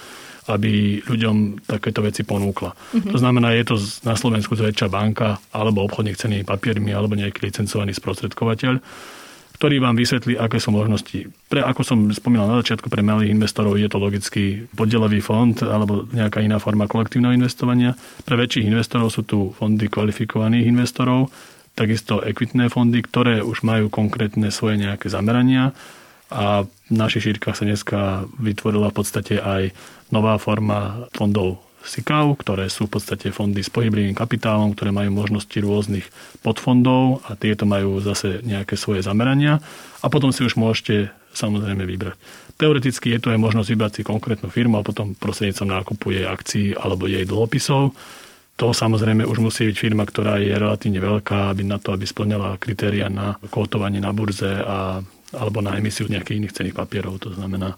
aby 0.47 1.02
ľuďom 1.02 1.66
takéto 1.66 2.00
veci 2.06 2.23
ponúkla. 2.23 2.71
Mm-hmm. 2.73 3.12
To 3.12 3.18
znamená, 3.18 3.50
je 3.59 3.64
to 3.66 3.76
na 4.06 4.14
Slovensku 4.14 4.54
zväčšia 4.54 4.87
banka 4.87 5.42
alebo 5.50 5.83
obchodník 5.83 6.16
cenými 6.16 6.47
papiermi 6.47 6.95
alebo 6.95 7.18
nejaký 7.18 7.50
licencovaný 7.50 7.92
sprostredkovateľ, 7.99 8.78
ktorý 9.59 9.76
vám 9.80 9.97
vysvetlí, 9.99 10.38
aké 10.38 10.61
sú 10.62 10.71
možnosti. 10.71 11.26
Pre, 11.50 11.64
ako 11.64 11.80
som 11.83 11.99
spomínal 12.12 12.47
na 12.47 12.61
začiatku, 12.62 12.87
pre 12.92 13.02
malých 13.02 13.33
investorov 13.33 13.75
je 13.80 13.88
to 13.88 13.99
logicky 13.99 14.68
poddelový 14.71 15.18
fond 15.25 15.56
alebo 15.64 16.06
nejaká 16.12 16.45
iná 16.45 16.61
forma 16.61 16.87
kolektívneho 16.87 17.35
investovania. 17.35 17.97
Pre 18.23 18.37
väčších 18.37 18.68
investorov 18.68 19.11
sú 19.11 19.25
tu 19.26 19.50
fondy 19.56 19.90
kvalifikovaných 19.90 20.68
investorov, 20.68 21.33
takisto 21.76 22.25
ekvitné 22.25 22.73
fondy, 22.73 23.04
ktoré 23.04 23.45
už 23.45 23.62
majú 23.62 23.92
konkrétne 23.92 24.49
svoje 24.49 24.80
nejaké 24.80 25.12
zamerania 25.12 25.76
a 26.33 26.66
v 26.66 26.90
našich 26.90 27.30
šírkach 27.30 27.54
sa 27.54 27.68
dneska 27.68 28.26
vytvorila 28.42 28.90
v 28.90 28.97
podstate 28.99 29.38
aj 29.38 29.71
nová 30.11 30.40
forma 30.42 31.06
fondov 31.14 31.62
SICAV, 31.87 32.35
ktoré 32.42 32.66
sú 32.66 32.90
v 32.90 32.99
podstate 32.99 33.30
fondy 33.30 33.62
s 33.62 33.71
pohyblivým 33.71 34.18
kapitálom, 34.18 34.75
ktoré 34.75 34.90
majú 34.90 35.14
možnosti 35.14 35.54
rôznych 35.54 36.06
podfondov 36.42 37.23
a 37.30 37.38
tieto 37.38 37.62
majú 37.62 38.02
zase 38.02 38.42
nejaké 38.42 38.75
svoje 38.75 39.06
zamerania. 39.06 39.62
A 40.02 40.11
potom 40.11 40.35
si 40.35 40.42
už 40.42 40.59
môžete 40.59 41.14
samozrejme 41.30 41.87
vybrať. 41.87 42.18
Teoreticky 42.59 43.14
je 43.14 43.21
tu 43.23 43.28
aj 43.30 43.38
možnosť 43.38 43.68
vybrať 43.71 43.92
si 43.95 44.02
konkrétnu 44.02 44.49
firmu 44.50 44.80
a 44.80 44.87
potom 44.87 45.14
prostrednícom 45.14 45.68
nákupu 45.68 46.06
jej 46.11 46.26
akcií 46.26 46.75
alebo 46.75 47.06
jej 47.06 47.23
dlhopisov. 47.23 47.95
To 48.56 48.72
samozrejme 48.72 49.28
už 49.28 49.38
musí 49.44 49.68
byť 49.68 49.76
firma, 49.76 50.08
ktorá 50.08 50.40
je 50.40 50.56
relatívne 50.56 50.96
veľká, 50.96 51.52
aby 51.52 51.62
na 51.68 51.76
to, 51.76 51.92
aby 51.92 52.08
splňala 52.08 52.56
kritéria 52.56 53.12
na 53.12 53.36
kvotovanie 53.52 54.00
na 54.00 54.16
burze 54.16 54.48
a, 54.48 55.04
alebo 55.36 55.60
na 55.60 55.76
emisiu 55.76 56.08
nejakých 56.08 56.40
iných 56.40 56.56
cených 56.56 56.78
papierov. 56.80 57.20
To 57.20 57.36
znamená, 57.36 57.76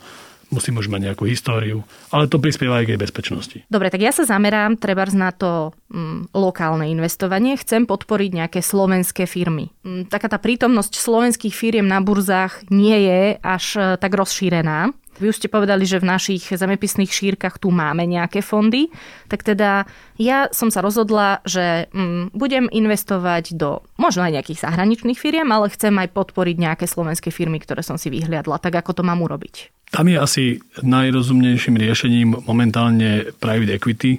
musím 0.49 0.81
už 0.81 0.89
mať 0.89 1.13
nejakú 1.13 1.29
históriu, 1.29 1.85
ale 2.09 2.31
to 2.31 2.41
prispieva 2.41 2.81
aj 2.81 2.85
k 2.89 2.93
jej 2.97 3.01
bezpečnosti. 3.01 3.59
Dobre, 3.69 3.93
tak 3.93 4.01
ja 4.01 4.13
sa 4.13 4.25
zamerám 4.25 4.81
trebárs 4.81 5.13
na 5.13 5.35
to 5.35 5.77
mm, 5.93 6.33
lokálne 6.33 6.89
investovanie. 6.89 7.59
Chcem 7.61 7.85
podporiť 7.85 8.31
nejaké 8.33 8.61
slovenské 8.65 9.29
firmy. 9.29 9.75
Mm, 9.85 10.09
taká 10.09 10.33
tá 10.33 10.41
prítomnosť 10.41 10.95
slovenských 10.97 11.53
firiem 11.53 11.91
na 11.91 12.01
burzách 12.01 12.65
nie 12.73 12.97
je 12.97 13.21
až 13.45 13.65
e, 13.77 13.81
tak 14.01 14.17
rozšírená. 14.17 14.95
Vy 15.19 15.35
už 15.35 15.39
ste 15.43 15.49
povedali, 15.51 15.83
že 15.85 15.99
v 15.99 16.09
našich 16.09 16.47
zemepisných 16.49 17.11
šírkach 17.11 17.59
tu 17.59 17.75
máme 17.75 18.07
nejaké 18.07 18.43
fondy, 18.43 18.91
tak 19.27 19.43
teda 19.43 19.85
ja 20.19 20.51
som 20.55 20.71
sa 20.71 20.83
rozhodla, 20.83 21.43
že 21.43 21.91
mm, 21.91 22.35
budem 22.35 22.71
investovať 22.71 23.59
do 23.59 23.83
možno 23.99 24.25
aj 24.27 24.39
nejakých 24.39 24.63
zahraničných 24.63 25.19
firiem, 25.19 25.51
ale 25.51 25.71
chcem 25.75 25.95
aj 25.99 26.15
podporiť 26.15 26.57
nejaké 26.59 26.87
slovenské 26.87 27.35
firmy, 27.35 27.59
ktoré 27.63 27.83
som 27.83 27.99
si 27.99 28.11
vyhliadla. 28.11 28.63
Tak 28.63 28.83
ako 28.83 28.99
to 28.99 29.03
mám 29.07 29.23
urobiť? 29.23 29.75
Tam 29.91 30.05
je 30.07 30.17
asi 30.21 30.45
najrozumnejším 30.85 31.81
riešením 31.81 32.45
momentálne 32.45 33.33
private 33.41 33.75
equity 33.75 34.13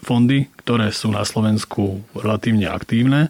fondy, 0.00 0.48
ktoré 0.64 0.88
sú 0.90 1.12
na 1.12 1.22
Slovensku 1.28 2.00
relatívne 2.16 2.72
aktívne. 2.72 3.28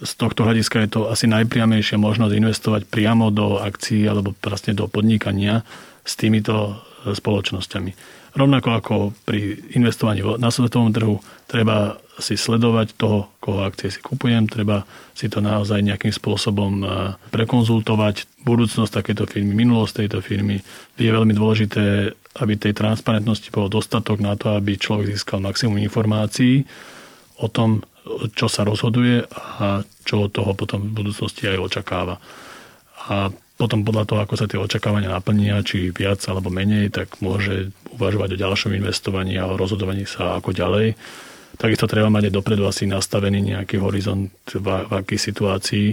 Z 0.00 0.12
tohto 0.16 0.48
hľadiska 0.48 0.80
je 0.84 0.88
to 0.96 1.00
asi 1.12 1.28
najpriamejšia 1.28 2.00
možnosť 2.00 2.32
investovať 2.32 2.82
priamo 2.88 3.28
do 3.28 3.60
akcií 3.60 4.08
alebo 4.08 4.32
vlastne 4.40 4.72
do 4.72 4.88
podnikania 4.88 5.60
s 6.04 6.16
týmito 6.16 6.80
spoločnosťami. 7.04 8.20
Rovnako 8.30 8.68
ako 8.70 8.94
pri 9.26 9.58
investovaní 9.74 10.22
na 10.38 10.54
svetovom 10.54 10.94
trhu, 10.94 11.18
treba 11.50 11.98
si 12.20 12.38
sledovať 12.38 12.94
toho, 12.94 13.32
koho 13.42 13.66
akcie 13.66 13.90
si 13.90 13.98
kupujem, 13.98 14.46
treba 14.46 14.86
si 15.16 15.26
to 15.26 15.42
naozaj 15.42 15.80
nejakým 15.80 16.12
spôsobom 16.12 16.72
e, 16.80 16.86
prekonzultovať. 17.32 18.28
Budúcnosť 18.44 18.92
takéto 18.92 19.24
firmy, 19.26 19.56
minulosť 19.56 20.04
tejto 20.04 20.18
firmy 20.22 20.60
je 21.00 21.10
veľmi 21.10 21.32
dôležité, 21.34 22.12
aby 22.38 22.52
tej 22.54 22.76
transparentnosti 22.76 23.50
bolo 23.50 23.72
dostatok 23.72 24.22
na 24.22 24.38
to, 24.38 24.54
aby 24.54 24.78
človek 24.78 25.10
získal 25.10 25.42
maximum 25.42 25.80
informácií 25.82 26.68
o 27.40 27.48
tom, 27.48 27.82
čo 28.34 28.46
sa 28.50 28.66
rozhoduje 28.66 29.26
a 29.30 29.82
čo 30.04 30.26
od 30.26 30.30
toho 30.34 30.52
potom 30.56 30.90
v 30.90 31.04
budúcnosti 31.04 31.46
aj 31.46 31.58
očakáva. 31.60 32.16
A 33.10 33.30
potom 33.60 33.84
podľa 33.84 34.08
toho, 34.08 34.20
ako 34.24 34.34
sa 34.40 34.48
tie 34.48 34.56
očakávania 34.56 35.12
naplnia, 35.12 35.60
či 35.60 35.92
viac 35.92 36.24
alebo 36.24 36.48
menej, 36.48 36.88
tak 36.88 37.20
môže 37.20 37.76
uvažovať 37.92 38.36
o 38.36 38.40
ďalšom 38.40 38.72
investovaní 38.72 39.36
a 39.36 39.44
o 39.44 39.60
rozhodovaní 39.60 40.08
sa 40.08 40.40
ako 40.40 40.56
ďalej. 40.56 40.96
Takisto 41.60 41.84
treba 41.84 42.08
mať 42.08 42.32
aj 42.32 42.36
dopredu 42.40 42.64
asi 42.64 42.88
nastavený 42.88 43.52
nejaký 43.52 43.76
horizont, 43.76 44.32
v, 44.48 44.64
v 44.64 44.92
akej 44.96 45.18
situácii 45.20 45.86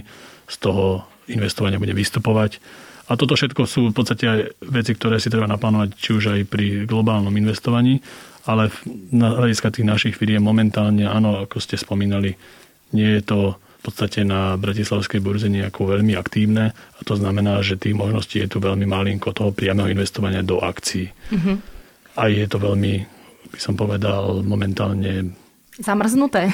z 0.48 0.56
toho 0.64 1.04
investovania 1.28 1.76
bude 1.76 1.92
vystupovať. 1.92 2.64
A 3.08 3.16
toto 3.16 3.40
všetko 3.40 3.64
sú 3.64 3.82
v 3.92 3.96
podstate 3.96 4.26
aj 4.28 4.40
veci, 4.68 4.92
ktoré 4.92 5.18
si 5.18 5.32
treba 5.32 5.48
naplánovať, 5.48 5.96
či 5.96 6.10
už 6.12 6.24
aj 6.36 6.42
pri 6.52 6.84
globálnom 6.84 7.32
investovaní, 7.32 8.04
ale 8.44 8.68
na 9.16 9.32
hľadiska 9.32 9.72
tých 9.72 9.88
našich 9.88 10.16
firiem 10.16 10.44
momentálne, 10.44 11.08
áno, 11.08 11.48
ako 11.48 11.60
ste 11.64 11.80
spomínali, 11.80 12.36
nie 12.92 13.20
je 13.20 13.24
to 13.24 13.40
podstate 13.88 14.28
na 14.28 14.60
Bratislavskej 14.60 15.24
burze 15.24 15.48
nejako 15.48 15.96
veľmi 15.96 16.20
aktívne 16.20 16.76
a 16.76 17.00
to 17.08 17.16
znamená, 17.16 17.64
že 17.64 17.80
tých 17.80 17.96
možností 17.96 18.44
je 18.44 18.52
tu 18.52 18.60
veľmi 18.60 18.84
malinko 18.84 19.32
toho 19.32 19.56
priameho 19.56 19.88
investovania 19.88 20.44
do 20.44 20.60
akcií. 20.60 21.08
Mm-hmm. 21.08 21.56
A 22.20 22.28
je 22.28 22.44
to 22.52 22.60
veľmi, 22.60 23.08
by 23.48 23.60
som 23.64 23.80
povedal, 23.80 24.44
momentálne... 24.44 25.32
Zamrznuté. 25.80 26.52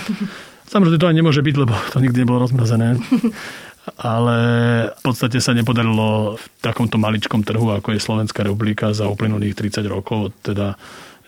Zamrznuté 0.69 1.01
to 1.01 1.09
ani 1.09 1.25
nemôže 1.25 1.41
byť, 1.41 1.55
lebo 1.57 1.73
to 1.89 1.97
nikdy 1.97 2.21
nebolo 2.21 2.45
rozmrazené. 2.45 3.01
ale 3.99 4.37
v 4.95 5.01
podstate 5.03 5.43
sa 5.43 5.51
nepodarilo 5.51 6.39
v 6.39 6.45
takomto 6.63 6.95
maličkom 6.95 7.43
trhu, 7.43 7.75
ako 7.75 7.95
je 7.95 7.99
Slovenská 7.99 8.47
republika 8.47 8.95
za 8.95 9.11
uplynulých 9.11 9.59
30 9.59 9.83
rokov, 9.91 10.31
teda 10.43 10.79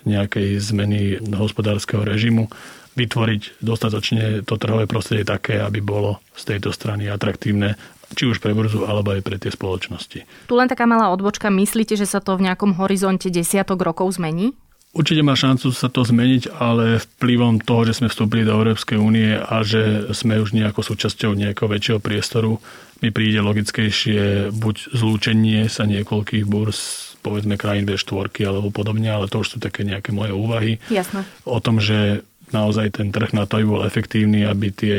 nejakej 0.05 0.61
zmeny 0.61 1.19
hospodárskeho 1.33 2.05
režimu 2.05 2.47
vytvoriť 2.95 3.59
dostatočne 3.59 4.47
to 4.47 4.55
trhové 4.55 4.87
prostredie 4.87 5.27
také, 5.27 5.59
aby 5.59 5.83
bolo 5.83 6.23
z 6.31 6.55
tejto 6.55 6.71
strany 6.71 7.11
atraktívne 7.11 7.75
či 8.15 8.29
už 8.29 8.39
pre 8.39 8.55
burzu, 8.55 8.85
alebo 8.87 9.11
aj 9.11 9.21
pre 9.25 9.35
tie 9.35 9.51
spoločnosti. 9.51 10.19
Tu 10.23 10.53
len 10.53 10.69
taká 10.69 10.85
malá 10.87 11.11
odbočka. 11.11 11.51
Myslíte, 11.51 11.97
že 11.97 12.07
sa 12.07 12.21
to 12.21 12.37
v 12.37 12.47
nejakom 12.47 12.77
horizonte 12.77 13.27
desiatok 13.33 13.81
rokov 13.81 14.15
zmení? 14.15 14.53
Určite 14.95 15.27
má 15.27 15.35
šancu 15.35 15.75
sa 15.75 15.91
to 15.91 16.07
zmeniť, 16.07 16.55
ale 16.55 17.03
vplyvom 17.03 17.59
toho, 17.59 17.83
že 17.83 17.99
sme 17.99 18.07
vstúpili 18.07 18.47
do 18.47 18.55
Európskej 18.55 18.95
únie 18.95 19.35
a 19.35 19.59
že 19.59 20.07
sme 20.15 20.39
už 20.39 20.55
nejako 20.55 20.87
súčasťou 20.87 21.35
nejakého 21.35 21.67
väčšieho 21.67 21.99
priestoru, 21.99 22.63
mi 23.03 23.11
príde 23.11 23.43
logickejšie 23.43 24.55
buď 24.55 24.75
zlúčenie 24.95 25.67
sa 25.67 25.83
niekoľkých 25.83 26.47
burz, 26.47 26.79
povedzme 27.19 27.59
krajín 27.59 27.83
V4 27.83 28.31
alebo 28.47 28.71
podobne, 28.71 29.11
ale 29.11 29.27
to 29.27 29.43
už 29.43 29.47
sú 29.53 29.57
také 29.59 29.83
nejaké 29.83 30.15
moje 30.15 30.31
úvahy. 30.31 30.79
Jasno. 30.87 31.27
O 31.43 31.59
tom, 31.59 31.83
že 31.83 32.23
naozaj 32.55 32.95
ten 32.95 33.11
trh 33.11 33.35
na 33.35 33.43
to 33.43 33.59
aby 33.59 33.67
bol 33.67 33.83
efektívny, 33.83 34.47
aby 34.47 34.71
tie 34.71 34.97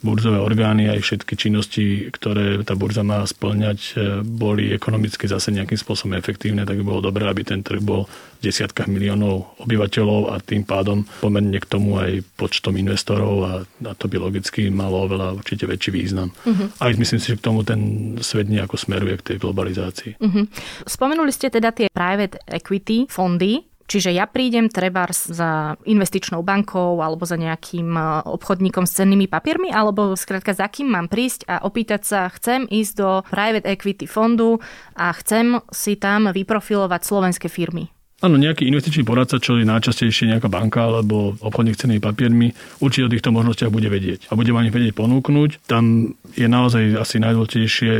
burzové 0.00 0.40
orgány 0.40 0.88
aj 0.88 1.00
všetky 1.04 1.34
činnosti, 1.36 2.08
ktoré 2.08 2.64
tá 2.64 2.72
burza 2.74 3.04
má 3.04 3.22
splňať, 3.24 3.78
e, 3.78 3.92
boli 4.24 4.72
ekonomicky 4.72 5.28
zase 5.28 5.52
nejakým 5.52 5.76
spôsobom 5.76 6.16
efektívne, 6.16 6.64
tak 6.64 6.80
by 6.80 6.84
bolo 6.84 7.00
dobré, 7.04 7.28
aby 7.28 7.44
ten 7.44 7.60
trh 7.60 7.80
bol 7.80 8.08
v 8.40 8.40
desiatkách 8.48 8.88
miliónov 8.88 9.60
obyvateľov 9.60 10.32
a 10.32 10.40
tým 10.40 10.64
pádom 10.64 11.04
pomerne 11.20 11.60
k 11.60 11.68
tomu 11.68 12.00
aj 12.00 12.24
počtom 12.40 12.76
investorov 12.80 13.34
a, 13.44 13.52
a 13.64 13.92
to 13.92 14.08
by 14.08 14.16
logicky 14.16 14.72
malo 14.72 15.04
oveľa 15.04 15.36
určite 15.36 15.68
väčší 15.68 15.90
význam. 15.92 16.32
Uh-huh. 16.48 16.72
Aj 16.80 16.90
myslím 16.96 17.20
si, 17.20 17.36
že 17.36 17.38
k 17.38 17.44
tomu 17.44 17.60
ten 17.62 18.16
svet 18.24 18.48
nejako 18.48 18.80
smeruje 18.80 19.20
k 19.20 19.26
tej 19.32 19.36
globalizácii. 19.44 20.16
Uh-huh. 20.16 20.44
Spomenuli 20.88 21.30
ste 21.30 21.52
teda 21.52 21.70
tie 21.76 21.92
private 21.92 22.40
equity 22.48 23.04
fondy, 23.12 23.69
Čiže 23.90 24.14
ja 24.14 24.30
prídem 24.30 24.70
treba 24.70 25.10
za 25.10 25.74
investičnou 25.82 26.46
bankou 26.46 27.02
alebo 27.02 27.26
za 27.26 27.34
nejakým 27.34 27.90
e, 27.90 28.02
obchodníkom 28.22 28.86
s 28.86 29.02
cennými 29.02 29.26
papiermi, 29.26 29.74
alebo 29.74 30.14
skrátka 30.14 30.54
za 30.54 30.70
kým 30.70 30.94
mám 30.94 31.10
prísť 31.10 31.50
a 31.50 31.66
opýtať 31.66 32.06
sa, 32.06 32.30
chcem 32.30 32.70
ísť 32.70 32.92
do 32.94 33.10
private 33.26 33.66
equity 33.66 34.06
fondu 34.06 34.62
a 34.94 35.10
chcem 35.18 35.58
si 35.74 35.98
tam 35.98 36.30
vyprofilovať 36.30 37.00
slovenské 37.02 37.50
firmy. 37.50 37.90
Áno, 38.20 38.36
nejaký 38.36 38.68
investičný 38.68 39.00
poradca, 39.08 39.40
čo 39.40 39.56
je 39.56 39.64
najčastejšie 39.64 40.28
nejaká 40.28 40.52
banka 40.52 40.84
alebo 40.84 41.40
obchodník 41.40 41.80
cenými 41.80 42.04
papiermi, 42.04 42.52
určite 42.84 43.08
o 43.08 43.12
týchto 43.16 43.32
možnostiach 43.32 43.72
bude 43.72 43.88
vedieť 43.88 44.28
a 44.28 44.36
bude 44.36 44.52
vám 44.52 44.68
ich 44.68 44.76
vedieť 44.76 44.92
ponúknuť. 44.92 45.64
Tam 45.64 46.14
je 46.36 46.44
naozaj 46.44 47.00
asi 47.00 47.16
najdôležitejšie, 47.16 47.92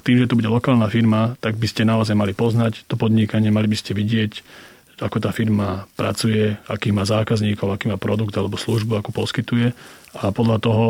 tým, 0.00 0.16
že 0.16 0.28
to 0.32 0.40
bude 0.40 0.48
lokálna 0.48 0.88
firma, 0.88 1.36
tak 1.44 1.60
by 1.60 1.68
ste 1.68 1.84
naozaj 1.84 2.16
mali 2.16 2.32
poznať 2.32 2.88
to 2.88 2.96
podnikanie, 2.96 3.52
mali 3.52 3.68
by 3.68 3.76
ste 3.76 3.92
vidieť, 3.92 4.40
ako 5.00 5.16
tá 5.18 5.32
firma 5.32 5.88
pracuje, 5.96 6.54
aký 6.68 6.92
má 6.92 7.08
zákazníkov, 7.08 7.72
aký 7.72 7.88
má 7.88 7.96
produkt 7.96 8.36
alebo 8.36 8.60
službu, 8.60 9.00
ako 9.00 9.10
poskytuje 9.16 9.72
a 10.20 10.28
podľa 10.30 10.58
toho 10.60 10.86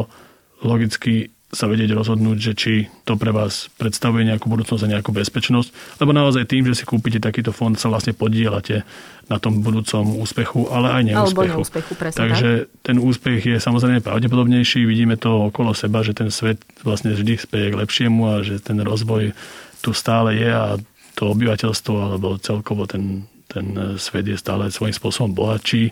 logicky 0.67 1.31
sa 1.51 1.67
vedieť 1.67 1.99
rozhodnúť, 1.99 2.39
že 2.39 2.53
či 2.55 2.73
to 3.03 3.19
pre 3.19 3.35
vás 3.35 3.75
predstavuje 3.75 4.23
nejakú 4.23 4.47
budúcnosť 4.47 4.87
a 4.87 4.93
nejakú 4.99 5.11
bezpečnosť, 5.11 5.99
lebo 5.99 6.15
naozaj 6.15 6.47
tým, 6.47 6.63
že 6.63 6.79
si 6.79 6.85
kúpite 6.87 7.19
takýto 7.19 7.51
fond, 7.51 7.75
sa 7.75 7.91
vlastne 7.91 8.15
podielate 8.15 8.87
na 9.27 9.43
tom 9.43 9.59
budúcom 9.59 10.15
úspechu, 10.23 10.71
ale 10.71 10.95
aj 10.95 11.03
neúspechu. 11.11 11.27
Alebo 11.27 11.59
neúspechu 11.59 11.93
presne, 11.99 12.19
Takže 12.23 12.51
tak? 12.67 12.87
ten 12.87 12.97
úspech 13.03 13.41
je 13.43 13.59
samozrejme 13.59 13.99
pravdepodobnejší, 13.99 14.87
vidíme 14.87 15.19
to 15.19 15.51
okolo 15.51 15.75
seba, 15.75 16.07
že 16.07 16.15
ten 16.15 16.31
svet 16.31 16.63
vlastne 16.87 17.19
vždy 17.19 17.35
speje 17.35 17.75
k 17.75 17.79
lepšiemu 17.83 18.23
a 18.31 18.35
že 18.47 18.63
ten 18.63 18.79
rozvoj 18.79 19.35
tu 19.83 19.91
stále 19.91 20.39
je 20.39 20.51
a 20.55 20.79
to 21.19 21.35
obyvateľstvo 21.35 21.95
alebo 21.99 22.39
celkovo 22.39 22.87
ten 22.87 23.27
ten 23.51 23.67
e, 23.75 23.99
svet 23.99 24.31
je 24.31 24.39
stále 24.39 24.71
svojím 24.71 24.95
spôsobom 24.95 25.35
bohatší, 25.35 25.91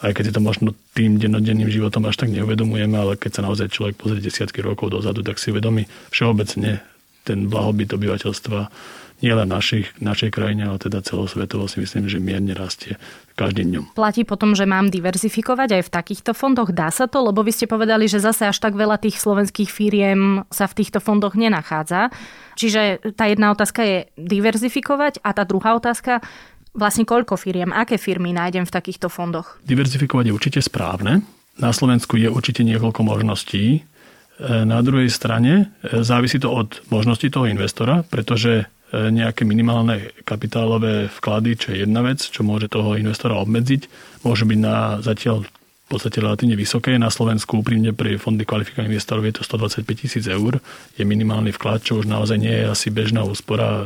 aj 0.00 0.14
keď 0.14 0.24
si 0.30 0.34
to 0.34 0.40
možno 0.40 0.68
tým 0.94 1.20
dennodenným 1.20 1.68
životom 1.68 2.06
až 2.06 2.22
tak 2.24 2.32
neuvedomujeme, 2.32 2.96
ale 2.96 3.20
keď 3.20 3.38
sa 3.38 3.44
naozaj 3.44 3.74
človek 3.74 3.94
pozrie 3.98 4.22
desiatky 4.22 4.62
rokov 4.64 4.94
dozadu, 4.94 5.20
tak 5.26 5.36
si 5.42 5.50
uvedomí 5.50 5.90
všeobecne 6.14 6.80
ten 7.26 7.50
blahobyt 7.50 7.92
obyvateľstva 7.92 8.60
nielen 9.18 9.50
našich, 9.50 9.90
našej 9.98 10.30
krajine, 10.30 10.70
ale 10.70 10.78
teda 10.78 11.02
celosvetovo 11.02 11.66
si 11.66 11.82
myslím, 11.82 12.06
že 12.06 12.22
mierne 12.22 12.54
rastie 12.54 12.94
každým 13.34 13.74
dňom. 13.74 13.84
Platí 13.98 14.22
potom, 14.22 14.54
že 14.54 14.62
mám 14.62 14.94
diverzifikovať 14.94 15.78
aj 15.78 15.82
v 15.82 15.90
takýchto 15.90 16.32
fondoch? 16.38 16.70
Dá 16.70 16.94
sa 16.94 17.10
to? 17.10 17.26
Lebo 17.26 17.42
vy 17.42 17.50
ste 17.50 17.66
povedali, 17.66 18.06
že 18.06 18.22
zase 18.22 18.46
až 18.46 18.62
tak 18.62 18.78
veľa 18.78 19.02
tých 19.02 19.18
slovenských 19.18 19.70
firiem 19.74 20.46
sa 20.54 20.70
v 20.70 20.76
týchto 20.78 21.02
fondoch 21.02 21.34
nenachádza. 21.34 22.14
Čiže 22.54 23.14
tá 23.18 23.26
jedna 23.26 23.50
otázka 23.50 23.82
je 23.82 23.98
diverzifikovať 24.18 25.22
a 25.22 25.34
tá 25.34 25.42
druhá 25.42 25.74
otázka, 25.74 26.22
vlastne 26.74 27.04
koľko 27.08 27.36
firiem, 27.40 27.72
aké 27.72 27.96
firmy 27.96 28.32
nájdem 28.32 28.64
v 28.64 28.74
takýchto 28.74 29.08
fondoch? 29.08 29.60
Diverzifikovať 29.64 30.24
je 30.28 30.36
určite 30.36 30.60
správne. 30.60 31.24
Na 31.58 31.74
Slovensku 31.74 32.18
je 32.18 32.30
určite 32.30 32.62
niekoľko 32.62 33.00
možností. 33.02 33.64
E, 33.76 33.80
na 34.62 34.78
druhej 34.80 35.10
strane 35.10 35.74
e, 35.82 36.04
závisí 36.04 36.38
to 36.38 36.50
od 36.50 36.80
možnosti 36.92 37.26
toho 37.30 37.48
investora, 37.48 38.04
pretože 38.06 38.68
nejaké 38.88 39.44
minimálne 39.44 40.16
kapitálové 40.24 41.12
vklady, 41.12 41.50
čo 41.60 41.66
je 41.76 41.84
jedna 41.84 42.00
vec, 42.00 42.24
čo 42.24 42.40
môže 42.40 42.72
toho 42.72 42.96
investora 42.96 43.36
obmedziť. 43.36 43.84
Môže 44.24 44.48
byť 44.48 44.58
na 44.58 45.04
zatiaľ 45.04 45.44
v 45.44 45.96
podstate 45.96 46.20
relatívne 46.20 46.56
vysoké. 46.56 46.96
Na 47.00 47.08
Slovensku 47.08 47.60
úprimne 47.60 47.96
pri 47.96 48.20
fondy 48.20 48.44
kvalifikovaných 48.44 48.92
investorov 48.92 49.24
je 49.24 49.40
to 49.40 49.42
125 49.44 49.88
tisíc 49.96 50.24
eur. 50.28 50.60
Je 50.96 51.04
minimálny 51.04 51.52
vklad, 51.56 51.80
čo 51.84 52.00
už 52.00 52.08
naozaj 52.08 52.36
nie 52.40 52.52
je 52.52 52.64
asi 52.68 52.88
bežná 52.92 53.24
úspora 53.24 53.68
e, 53.68 53.82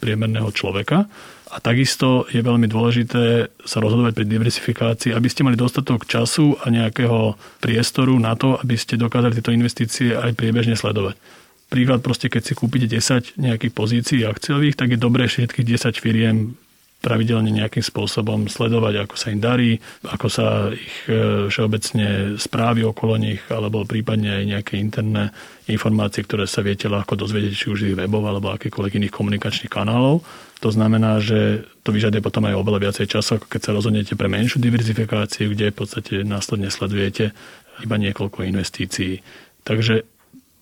priemerného 0.00 0.48
človeka. 0.52 1.08
A 1.52 1.60
takisto 1.60 2.24
je 2.32 2.40
veľmi 2.40 2.64
dôležité 2.64 3.52
sa 3.60 3.78
rozhodovať 3.84 4.16
pri 4.16 4.24
diversifikácii, 4.24 5.12
aby 5.12 5.28
ste 5.28 5.44
mali 5.44 5.60
dostatok 5.60 6.08
času 6.08 6.56
a 6.64 6.72
nejakého 6.72 7.36
priestoru 7.60 8.16
na 8.16 8.32
to, 8.32 8.56
aby 8.56 8.72
ste 8.72 8.96
dokázali 8.96 9.36
tieto 9.36 9.52
investície 9.52 10.16
aj 10.16 10.32
priebežne 10.32 10.80
sledovať. 10.80 11.20
Príklad 11.68 12.00
proste, 12.00 12.32
keď 12.32 12.42
si 12.48 12.52
kúpite 12.56 12.88
10 12.88 13.36
nejakých 13.36 13.72
pozícií 13.72 14.20
akciových, 14.24 14.80
tak 14.80 14.96
je 14.96 14.98
dobré 15.00 15.28
všetkých 15.28 15.76
10 15.76 16.00
firiem 16.00 16.56
pravidelne 17.02 17.50
nejakým 17.50 17.82
spôsobom 17.82 18.46
sledovať, 18.46 19.04
ako 19.04 19.14
sa 19.18 19.34
im 19.34 19.42
darí, 19.42 19.82
ako 20.06 20.26
sa 20.30 20.70
ich 20.70 21.10
e, 21.10 21.50
všeobecne 21.50 22.38
správy 22.38 22.86
okolo 22.86 23.18
nich, 23.18 23.42
alebo 23.50 23.82
prípadne 23.82 24.38
aj 24.38 24.44
nejaké 24.46 24.74
interné 24.78 25.34
informácie, 25.66 26.22
ktoré 26.22 26.46
sa 26.46 26.62
viete 26.62 26.86
ľahko 26.86 27.18
dozvedieť, 27.18 27.52
či 27.52 27.66
už 27.74 27.78
ich 27.90 27.98
webov 27.98 28.22
alebo 28.22 28.54
akýchkoľvek 28.54 29.02
iných 29.02 29.14
komunikačných 29.14 29.72
kanálov. 29.74 30.22
To 30.62 30.70
znamená, 30.70 31.18
že 31.18 31.66
to 31.82 31.90
vyžaduje 31.90 32.22
potom 32.22 32.46
aj 32.46 32.54
oveľa 32.54 32.78
viacej 32.86 33.10
času, 33.10 33.42
ako 33.42 33.46
keď 33.50 33.60
sa 33.66 33.74
rozhodnete 33.74 34.14
pre 34.14 34.30
menšiu 34.30 34.62
diverzifikáciu, 34.62 35.50
kde 35.50 35.74
v 35.74 35.78
podstate 35.82 36.14
následne 36.22 36.70
sledujete 36.70 37.34
iba 37.82 37.96
niekoľko 37.98 38.46
investícií. 38.46 39.26
Takže 39.66 40.06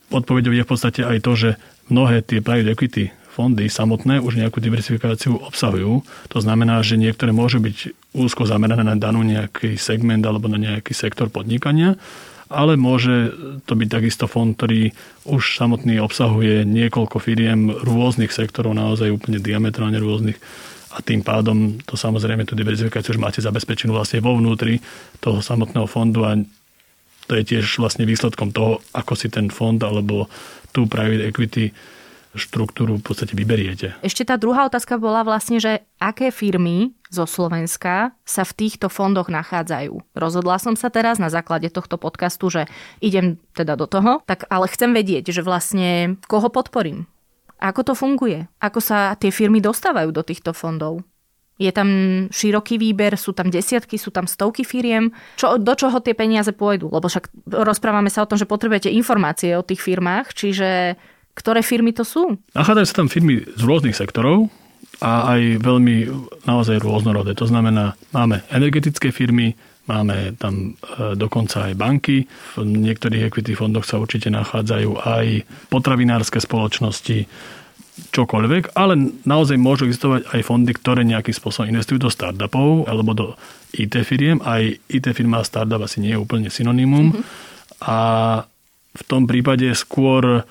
odpovedou 0.09 0.57
je 0.57 0.65
v 0.65 0.71
podstate 0.73 1.05
aj 1.05 1.19
to, 1.21 1.33
že 1.37 1.51
mnohé 1.93 2.25
tie 2.25 2.41
private 2.41 2.73
equity 2.73 3.05
fondy 3.41 3.73
samotné 3.73 4.21
už 4.21 4.37
nejakú 4.37 4.61
diversifikáciu 4.61 5.41
obsahujú. 5.41 6.05
To 6.05 6.39
znamená, 6.45 6.85
že 6.85 7.01
niektoré 7.01 7.33
môžu 7.33 7.57
byť 7.65 7.97
úzko 8.13 8.45
zamerané 8.45 8.85
na 8.85 9.01
danú 9.01 9.25
nejaký 9.25 9.81
segment 9.81 10.21
alebo 10.29 10.45
na 10.53 10.61
nejaký 10.61 10.93
sektor 10.93 11.33
podnikania, 11.33 11.97
ale 12.53 12.77
môže 12.77 13.33
to 13.65 13.73
byť 13.73 13.89
takisto 13.89 14.29
fond, 14.29 14.53
ktorý 14.53 14.93
už 15.25 15.57
samotný 15.57 16.05
obsahuje 16.05 16.69
niekoľko 16.69 17.17
firiem 17.17 17.73
rôznych 17.73 18.29
sektorov, 18.29 18.77
naozaj 18.77 19.09
úplne 19.09 19.41
diametrálne 19.41 19.97
rôznych 19.97 20.37
a 20.91 21.01
tým 21.01 21.25
pádom 21.25 21.81
to 21.87 21.95
samozrejme 21.97 22.45
tú 22.45 22.59
diverzifikáciu 22.59 23.17
už 23.17 23.23
máte 23.23 23.41
zabezpečenú 23.41 23.95
vlastne 23.95 24.21
vo 24.21 24.37
vnútri 24.37 24.83
toho 25.23 25.39
samotného 25.39 25.87
fondu 25.87 26.27
a 26.27 26.35
to 27.31 27.39
je 27.39 27.47
tiež 27.57 27.79
vlastne 27.79 28.03
výsledkom 28.03 28.51
toho, 28.51 28.83
ako 28.91 29.15
si 29.15 29.31
ten 29.31 29.55
fond 29.55 29.79
alebo 29.79 30.27
tú 30.75 30.91
private 30.91 31.31
equity 31.31 31.71
štruktúru 32.35 32.99
v 32.99 33.05
podstate 33.05 33.35
vyberiete. 33.35 33.99
Ešte 34.07 34.23
tá 34.23 34.39
druhá 34.39 34.71
otázka 34.71 35.03
bola 35.03 35.27
vlastne, 35.27 35.59
že 35.59 35.83
aké 35.99 36.31
firmy 36.31 36.95
zo 37.11 37.27
Slovenska 37.27 38.15
sa 38.23 38.43
v 38.47 38.53
týchto 38.55 38.87
fondoch 38.87 39.27
nachádzajú. 39.27 40.15
Rozhodla 40.15 40.63
som 40.63 40.79
sa 40.79 40.95
teraz 40.95 41.19
na 41.19 41.27
základe 41.27 41.67
tohto 41.75 41.99
podcastu, 41.99 42.47
že 42.47 42.71
idem 43.03 43.35
teda 43.59 43.75
do 43.75 43.91
toho, 43.91 44.23
tak 44.31 44.47
ale 44.47 44.71
chcem 44.71 44.95
vedieť, 44.95 45.35
že 45.35 45.43
vlastne 45.43 46.19
koho 46.31 46.47
podporím. 46.47 47.11
Ako 47.61 47.85
to 47.85 47.93
funguje? 47.99 48.49
Ako 48.63 48.81
sa 48.81 49.13
tie 49.19 49.29
firmy 49.35 49.61
dostávajú 49.61 50.15
do 50.15 50.23
týchto 50.25 50.55
fondov? 50.57 51.05
Je 51.61 51.69
tam 51.77 51.89
široký 52.33 52.81
výber, 52.81 53.21
sú 53.21 53.37
tam 53.37 53.53
desiatky, 53.53 54.01
sú 54.01 54.09
tam 54.09 54.25
stovky 54.25 54.65
firiem. 54.65 55.13
Čo, 55.37 55.61
do 55.61 55.77
čoho 55.77 56.01
tie 56.01 56.17
peniaze 56.17 56.57
pôjdu? 56.57 56.89
Lebo 56.89 57.05
však 57.05 57.29
rozprávame 57.53 58.09
sa 58.09 58.25
o 58.25 58.29
tom, 58.33 58.41
že 58.41 58.49
potrebujete 58.49 58.89
informácie 58.89 59.53
o 59.61 59.67
tých 59.67 59.85
firmách, 59.85 60.33
čiže 60.33 60.97
ktoré 61.35 61.61
firmy 61.65 61.95
to 61.95 62.03
sú? 62.07 62.37
Nachádzajú 62.53 62.87
sa 62.87 62.95
tam 63.05 63.09
firmy 63.09 63.43
z 63.45 63.63
rôznych 63.63 63.97
sektorov 63.97 64.51
a 65.01 65.37
aj 65.37 65.65
veľmi 65.65 65.97
naozaj 66.45 66.83
rôznorodé. 66.83 67.33
To 67.39 67.49
znamená, 67.49 67.97
máme 68.13 68.45
energetické 68.53 69.15
firmy, 69.15 69.57
máme 69.89 70.37
tam 70.37 70.77
e, 70.77 71.17
dokonca 71.17 71.73
aj 71.73 71.75
banky. 71.79 72.29
V 72.59 72.67
niektorých 72.67 73.33
equity 73.33 73.57
fondoch 73.57 73.89
sa 73.89 73.97
určite 73.97 74.29
nachádzajú 74.29 74.91
aj 75.01 75.27
potravinárske 75.73 76.39
spoločnosti, 76.43 77.27
čokoľvek, 78.11 78.73
ale 78.73 78.97
naozaj 79.29 79.61
môžu 79.61 79.85
existovať 79.85 80.33
aj 80.33 80.41
fondy, 80.49 80.73
ktoré 80.73 81.05
nejakým 81.05 81.37
spôsobom 81.37 81.69
investujú 81.69 82.01
do 82.01 82.09
startupov 82.09 82.89
alebo 82.89 83.13
do 83.13 83.27
IT 83.77 83.93
firiem. 84.09 84.41
Aj 84.41 84.65
IT 84.89 85.13
firma 85.13 85.45
a 85.45 85.47
startup 85.47 85.85
asi 85.85 86.01
nie 86.01 86.17
je 86.17 86.23
úplne 86.23 86.49
synonymum. 86.49 87.13
Mm-hmm. 87.13 87.25
A 87.85 87.99
v 88.97 89.03
tom 89.07 89.29
prípade 89.29 89.69
skôr 89.77 90.49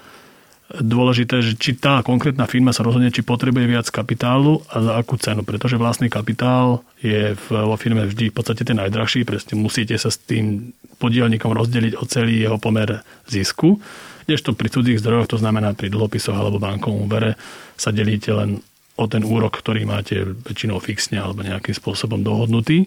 dôležité, 0.69 1.41
že 1.41 1.57
či 1.57 1.73
tá 1.73 2.05
konkrétna 2.05 2.45
firma 2.45 2.69
sa 2.69 2.85
rozhodne, 2.85 3.09
či 3.09 3.25
potrebuje 3.25 3.65
viac 3.65 3.87
kapitálu 3.89 4.61
a 4.69 4.75
za 4.85 4.91
akú 5.01 5.17
cenu, 5.17 5.41
pretože 5.41 5.81
vlastný 5.81 6.13
kapitál 6.13 6.85
je 7.01 7.33
vo 7.49 7.73
firme 7.73 8.05
vždy 8.05 8.29
v 8.29 8.35
podstate 8.37 8.61
ten 8.61 8.77
najdrahší, 8.77 9.25
presne 9.25 9.57
musíte 9.57 9.97
sa 9.97 10.13
s 10.13 10.21
tým 10.21 10.69
podielnikom 11.01 11.49
rozdeliť 11.49 11.97
o 11.97 12.05
celý 12.05 12.45
jeho 12.45 12.61
pomer 12.61 13.01
zisku, 13.25 13.81
kdežto 14.29 14.53
pri 14.53 14.69
cudzích 14.69 15.01
zdrojoch, 15.01 15.33
to 15.33 15.41
znamená 15.41 15.73
pri 15.73 15.89
dlhopisoch 15.89 16.37
alebo 16.37 16.61
bankovom 16.61 17.09
úvere, 17.09 17.33
sa 17.73 17.89
delíte 17.89 18.29
len 18.29 18.61
o 18.93 19.05
ten 19.09 19.25
úrok, 19.25 19.57
ktorý 19.57 19.89
máte 19.89 20.21
väčšinou 20.21 20.77
fixne 20.77 21.17
alebo 21.17 21.41
nejakým 21.41 21.73
spôsobom 21.73 22.21
dohodnutý. 22.21 22.85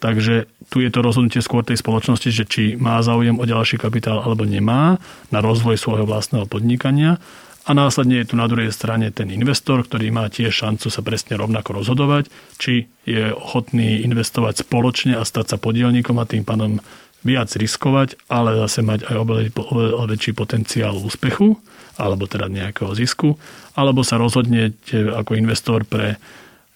Takže 0.00 0.48
tu 0.72 0.80
je 0.80 0.88
to 0.88 1.04
rozhodnutie 1.04 1.44
skôr 1.44 1.60
tej 1.60 1.76
spoločnosti, 1.76 2.32
že 2.32 2.48
či 2.48 2.74
má 2.80 2.98
záujem 3.04 3.36
o 3.36 3.44
ďalší 3.44 3.76
kapitál 3.76 4.24
alebo 4.24 4.48
nemá 4.48 4.96
na 5.28 5.44
rozvoj 5.44 5.76
svojho 5.76 6.08
vlastného 6.08 6.48
podnikania. 6.48 7.20
A 7.68 7.76
následne 7.76 8.24
je 8.24 8.32
tu 8.32 8.34
na 8.40 8.48
druhej 8.48 8.72
strane 8.72 9.12
ten 9.12 9.28
investor, 9.28 9.84
ktorý 9.84 10.08
má 10.08 10.26
tiež 10.32 10.50
šancu 10.50 10.88
sa 10.88 11.04
presne 11.04 11.36
rovnako 11.36 11.84
rozhodovať, 11.84 12.32
či 12.56 12.88
je 13.04 13.30
ochotný 13.36 14.00
investovať 14.08 14.64
spoločne 14.64 15.20
a 15.20 15.22
stať 15.28 15.54
sa 15.54 15.56
podielníkom 15.60 16.16
a 16.16 16.24
tým 16.24 16.42
pádom 16.42 16.80
viac 17.20 17.52
riskovať, 17.52 18.16
ale 18.32 18.56
zase 18.64 18.80
mať 18.80 19.04
aj 19.12 19.16
oveľa 19.20 20.08
väčší 20.08 20.32
potenciál 20.32 20.96
úspechu, 20.96 21.60
alebo 22.00 22.24
teda 22.24 22.48
nejakého 22.48 22.96
zisku, 22.96 23.36
alebo 23.76 24.00
sa 24.00 24.16
rozhodnete 24.16 25.12
ako 25.12 25.36
investor 25.36 25.84
pre 25.84 26.16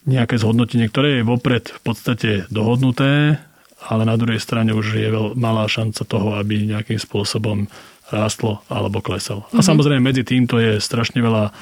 nejaké 0.05 0.37
zhodnotenie, 0.37 0.89
ktoré 0.93 1.21
je 1.21 1.29
vopred 1.29 1.65
v 1.69 1.81
podstate 1.81 2.31
dohodnuté, 2.53 3.41
ale 3.85 4.03
na 4.05 4.17
druhej 4.17 4.41
strane 4.41 4.73
už 4.73 4.97
je 4.97 5.09
veľ, 5.09 5.37
malá 5.37 5.69
šanca 5.69 6.05
toho, 6.05 6.37
aby 6.41 6.65
nejakým 6.65 7.01
spôsobom 7.01 7.69
rástlo 8.13 8.61
alebo 8.69 9.01
klesal. 9.01 9.45
Mm-hmm. 9.49 9.59
A 9.59 9.61
mhm. 9.61 9.69
samozrejme 9.69 10.03
medzi 10.05 10.23
týmto 10.25 10.61
je 10.61 10.81
strašne 10.81 11.21
veľa 11.25 11.53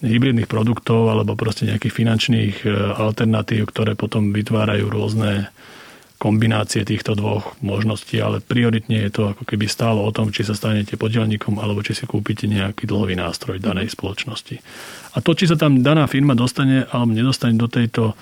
hybridných 0.00 0.48
produktov 0.48 1.12
alebo 1.12 1.36
proste 1.36 1.68
nejakých 1.68 1.92
finančných 1.92 2.54
e, 2.64 2.68
alternatív, 2.96 3.68
ktoré 3.68 3.92
potom 3.92 4.32
vytvárajú 4.32 4.88
rôzne 4.88 5.52
kombinácie 6.20 6.84
týchto 6.84 7.16
dvoch 7.16 7.56
možností, 7.64 8.20
ale 8.20 8.44
prioritne 8.44 9.08
je 9.08 9.10
to 9.10 9.22
ako 9.32 9.48
keby 9.48 9.64
stálo 9.64 10.04
o 10.04 10.12
tom, 10.12 10.28
či 10.28 10.44
sa 10.44 10.52
stanete 10.52 11.00
podielnikom 11.00 11.56
alebo 11.56 11.80
či 11.80 11.96
si 11.96 12.04
kúpite 12.04 12.44
nejaký 12.44 12.84
dlhový 12.84 13.16
nástroj 13.16 13.56
danej 13.56 13.96
spoločnosti. 13.96 14.60
A 15.16 15.24
to, 15.24 15.32
či 15.32 15.48
sa 15.48 15.56
tam 15.56 15.80
daná 15.80 16.04
firma 16.04 16.36
dostane 16.36 16.84
alebo 16.92 17.16
nedostane 17.16 17.56
do 17.56 17.72
tejto 17.72 18.12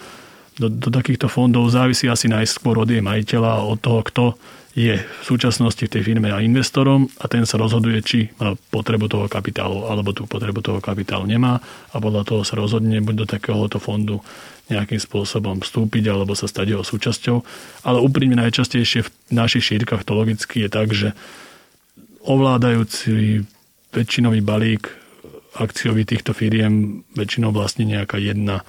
do, 0.59 0.67
do 0.69 0.89
takýchto 0.91 1.31
fondov 1.31 1.71
závisí 1.71 2.11
asi 2.11 2.27
najskôr 2.27 2.83
od 2.83 2.91
jej 2.91 3.01
majiteľa, 3.01 3.65
od 3.65 3.79
toho, 3.79 4.01
kto 4.03 4.25
je 4.79 4.95
v 4.95 5.23
súčasnosti 5.27 5.81
v 5.81 5.91
tej 5.91 6.03
firme 6.07 6.31
a 6.31 6.39
investorom 6.39 7.11
a 7.19 7.27
ten 7.27 7.43
sa 7.43 7.59
rozhoduje, 7.59 7.99
či 7.99 8.31
má 8.39 8.55
potrebu 8.55 9.11
toho 9.11 9.27
kapitálu 9.27 9.91
alebo 9.91 10.15
tú 10.15 10.31
potrebu 10.31 10.63
toho 10.63 10.79
kapitálu 10.79 11.27
nemá 11.27 11.59
a 11.91 11.97
podľa 11.99 12.23
toho 12.23 12.43
sa 12.47 12.55
rozhodne 12.55 13.03
buď 13.03 13.15
do 13.19 13.27
takéhoto 13.27 13.83
fondu 13.83 14.23
nejakým 14.71 15.01
spôsobom 15.03 15.59
vstúpiť 15.65 16.13
alebo 16.13 16.39
sa 16.39 16.47
stať 16.47 16.79
jeho 16.79 16.85
súčasťou. 16.87 17.37
Ale 17.89 17.99
úprimne 17.99 18.39
najčastejšie 18.39 19.03
v 19.03 19.11
našich 19.35 19.67
šírkach 19.67 20.07
to 20.07 20.15
logicky 20.15 20.63
je 20.63 20.71
tak, 20.71 20.95
že 20.95 21.11
ovládajúci 22.23 23.43
väčšinový 23.91 24.45
balík 24.45 24.95
akciový 25.59 26.07
týchto 26.07 26.37
firiem 26.37 27.03
väčšinou 27.19 27.51
vlastne 27.51 27.89
nejaká 27.89 28.21
jedna 28.21 28.63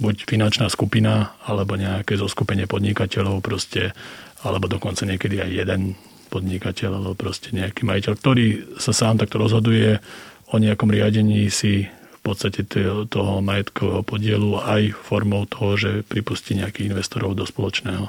buď 0.00 0.24
finančná 0.24 0.72
skupina, 0.72 1.36
alebo 1.44 1.76
nejaké 1.76 2.16
zoskupenie 2.16 2.64
podnikateľov 2.64 3.44
proste, 3.44 3.92
alebo 4.40 4.70
dokonca 4.70 5.04
niekedy 5.04 5.42
aj 5.42 5.50
jeden 5.52 5.82
podnikateľ, 6.32 6.90
alebo 6.96 7.12
proste 7.12 7.52
nejaký 7.52 7.84
majiteľ, 7.84 8.12
ktorý 8.16 8.46
sa 8.80 8.96
sám 8.96 9.20
takto 9.20 9.36
rozhoduje 9.36 10.00
o 10.48 10.56
nejakom 10.56 10.88
riadení 10.88 11.52
si 11.52 11.84
v 11.88 12.20
podstate 12.24 12.62
toho 13.10 13.42
majetkového 13.42 14.06
podielu 14.06 14.62
aj 14.62 14.94
formou 14.94 15.44
toho, 15.44 15.74
že 15.74 15.90
pripustí 16.06 16.54
nejakých 16.54 16.94
investorov 16.94 17.34
do 17.34 17.42
spoločného 17.42 18.08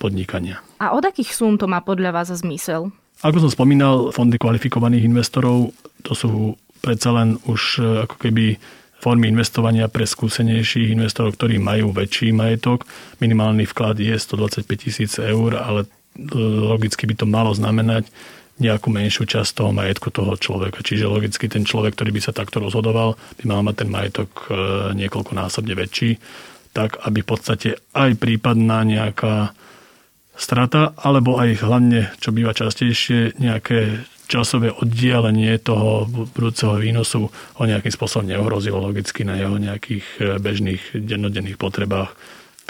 podnikania. 0.00 0.64
A 0.80 0.96
od 0.96 1.04
akých 1.04 1.36
súm 1.36 1.60
to 1.60 1.68
má 1.68 1.84
podľa 1.84 2.10
vás 2.16 2.32
zmysel? 2.32 2.88
Ako 3.20 3.44
som 3.44 3.52
spomínal, 3.52 4.16
fondy 4.16 4.40
kvalifikovaných 4.40 5.04
investorov, 5.04 5.76
to 6.00 6.16
sú 6.16 6.56
predsa 6.80 7.12
len 7.12 7.36
už 7.44 7.84
ako 8.08 8.16
keby 8.16 8.56
formy 9.00 9.32
investovania 9.32 9.88
pre 9.88 10.04
skúsenejších 10.04 10.92
investorov, 10.92 11.40
ktorí 11.40 11.56
majú 11.56 11.90
väčší 11.90 12.36
majetok. 12.36 12.84
Minimálny 13.18 13.64
vklad 13.64 13.96
je 13.96 14.12
125 14.12 14.68
tisíc 14.76 15.16
eur, 15.16 15.56
ale 15.56 15.88
e, 16.14 16.28
logicky 16.68 17.08
by 17.08 17.14
to 17.16 17.26
malo 17.26 17.56
znamenať 17.56 18.06
nejakú 18.60 18.92
menšiu 18.92 19.24
časť 19.24 19.56
toho 19.56 19.72
majetku 19.72 20.12
toho 20.12 20.36
človeka. 20.36 20.84
Čiže 20.84 21.08
logicky 21.08 21.48
ten 21.48 21.64
človek, 21.64 21.96
ktorý 21.96 22.12
by 22.12 22.20
sa 22.20 22.36
takto 22.36 22.60
rozhodoval, 22.60 23.16
by 23.40 23.44
mal 23.48 23.64
mať 23.64 23.74
ten 23.80 23.88
majetok 23.88 24.30
e, 24.46 24.48
niekoľkonásobne 25.00 25.72
väčší, 25.72 26.20
tak 26.76 27.00
aby 27.02 27.24
v 27.24 27.28
podstate 27.28 27.68
aj 27.96 28.20
prípadná 28.20 28.84
nejaká 28.84 29.56
strata, 30.36 30.92
alebo 30.96 31.40
aj 31.40 31.64
hlavne, 31.64 32.12
čo 32.20 32.36
býva 32.36 32.52
častejšie, 32.52 33.40
nejaké 33.40 34.04
časové 34.30 34.70
oddialenie 34.70 35.58
toho 35.58 36.06
budúceho 36.06 36.78
výnosu 36.78 37.26
ho 37.26 37.62
nejakým 37.66 37.90
spôsobom 37.90 38.30
neohrozilo 38.30 38.78
logicky 38.78 39.26
na 39.26 39.34
jeho 39.34 39.58
nejakých 39.58 40.06
e, 40.22 40.22
bežných 40.38 40.82
dennodenných 40.94 41.58
potrebách. 41.58 42.14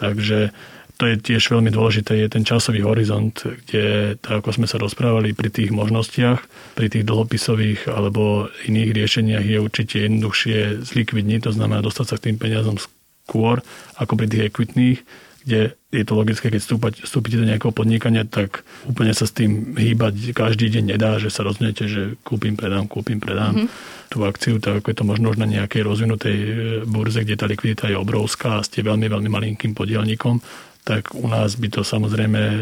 Takže 0.01 0.57
to 0.97 1.09
je 1.09 1.17
tiež 1.17 1.53
veľmi 1.53 1.73
dôležité, 1.73 2.13
je 2.13 2.29
ten 2.29 2.45
časový 2.45 2.85
horizont, 2.85 3.33
kde, 3.33 4.17
tak 4.21 4.45
ako 4.45 4.53
sme 4.53 4.67
sa 4.69 4.77
rozprávali 4.77 5.33
pri 5.33 5.49
tých 5.49 5.73
možnostiach, 5.73 6.41
pri 6.77 6.89
tých 6.93 7.09
dlhopisových 7.09 7.89
alebo 7.89 8.53
iných 8.69 8.93
riešeniach 8.93 9.45
je 9.45 9.59
určite 9.65 9.97
jednoduchšie 10.05 10.85
zlikvidniť, 10.85 11.41
to 11.49 11.53
znamená 11.57 11.81
dostať 11.81 12.07
sa 12.09 12.17
k 12.21 12.25
tým 12.29 12.37
peniazom 12.37 12.77
skôr 12.77 13.65
ako 13.97 14.13
pri 14.17 14.29
tých 14.29 14.53
equitných, 14.53 15.01
kde 15.45 15.75
je 15.91 16.05
to 16.07 16.15
logické, 16.15 16.53
keď 16.53 16.61
vstúpať, 16.63 16.93
vstúpite 17.03 17.37
do 17.41 17.49
nejakého 17.49 17.75
podnikania, 17.75 18.23
tak 18.29 18.63
úplne 18.87 19.11
sa 19.11 19.27
s 19.27 19.35
tým 19.35 19.75
hýbať 19.75 20.37
každý 20.37 20.71
deň 20.71 20.95
nedá, 20.95 21.19
že 21.19 21.33
sa 21.33 21.43
rozhodnete, 21.43 21.91
že 21.91 22.03
kúpim, 22.23 22.55
predám, 22.55 22.87
kúpim, 22.87 23.19
predám 23.19 23.67
mm-hmm. 23.67 23.69
tú 24.13 24.23
akciu, 24.23 24.63
tak 24.63 24.87
je 24.87 24.95
to 24.95 25.03
možno 25.03 25.33
už 25.33 25.41
na 25.41 25.49
nejakej 25.49 25.83
rozvinutej 25.83 26.37
e, 26.37 26.51
burze, 26.87 27.25
kde 27.27 27.37
tá 27.41 27.51
likvidita 27.51 27.91
je 27.91 27.99
obrovská 27.99 28.61
a 28.61 28.65
ste 28.67 28.87
veľmi, 28.87 29.11
veľmi 29.11 29.31
malinkým 29.33 29.73
podielnikom, 29.75 30.39
tak 30.85 31.13
u 31.13 31.29
nás 31.29 31.57
by 31.61 31.69
to 31.69 31.81
samozrejme 31.85 32.41
e, 32.41 32.59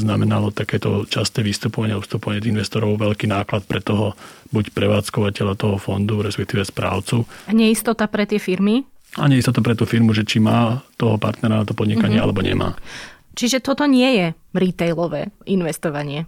znamenalo 0.00 0.52
takéto 0.52 1.08
časté 1.08 1.40
vystupovanie 1.40 1.96
a 1.96 2.02
vstupovanie 2.02 2.44
investorov 2.44 3.00
veľký 3.00 3.28
náklad 3.30 3.64
pre 3.64 3.80
toho 3.80 4.16
buď 4.52 4.70
prevádzkovateľa 4.72 5.54
toho 5.56 5.76
fondu, 5.80 6.20
respektíve 6.20 6.62
správcu. 6.62 7.24
A 7.48 7.52
neistota 7.52 8.06
pre 8.06 8.28
tie 8.28 8.38
firmy? 8.38 8.93
A 9.18 9.30
neistota 9.30 9.62
pre 9.62 9.78
tú 9.78 9.86
firmu, 9.86 10.10
že 10.10 10.26
či 10.26 10.42
má 10.42 10.82
toho 10.98 11.18
partnera 11.18 11.62
na 11.62 11.66
to 11.66 11.76
podnikanie 11.76 12.18
mm-hmm. 12.18 12.26
alebo 12.26 12.40
nemá. 12.42 12.74
Čiže 13.34 13.62
toto 13.62 13.86
nie 13.86 14.10
je 14.14 14.26
retailové 14.54 15.34
investovanie 15.46 16.26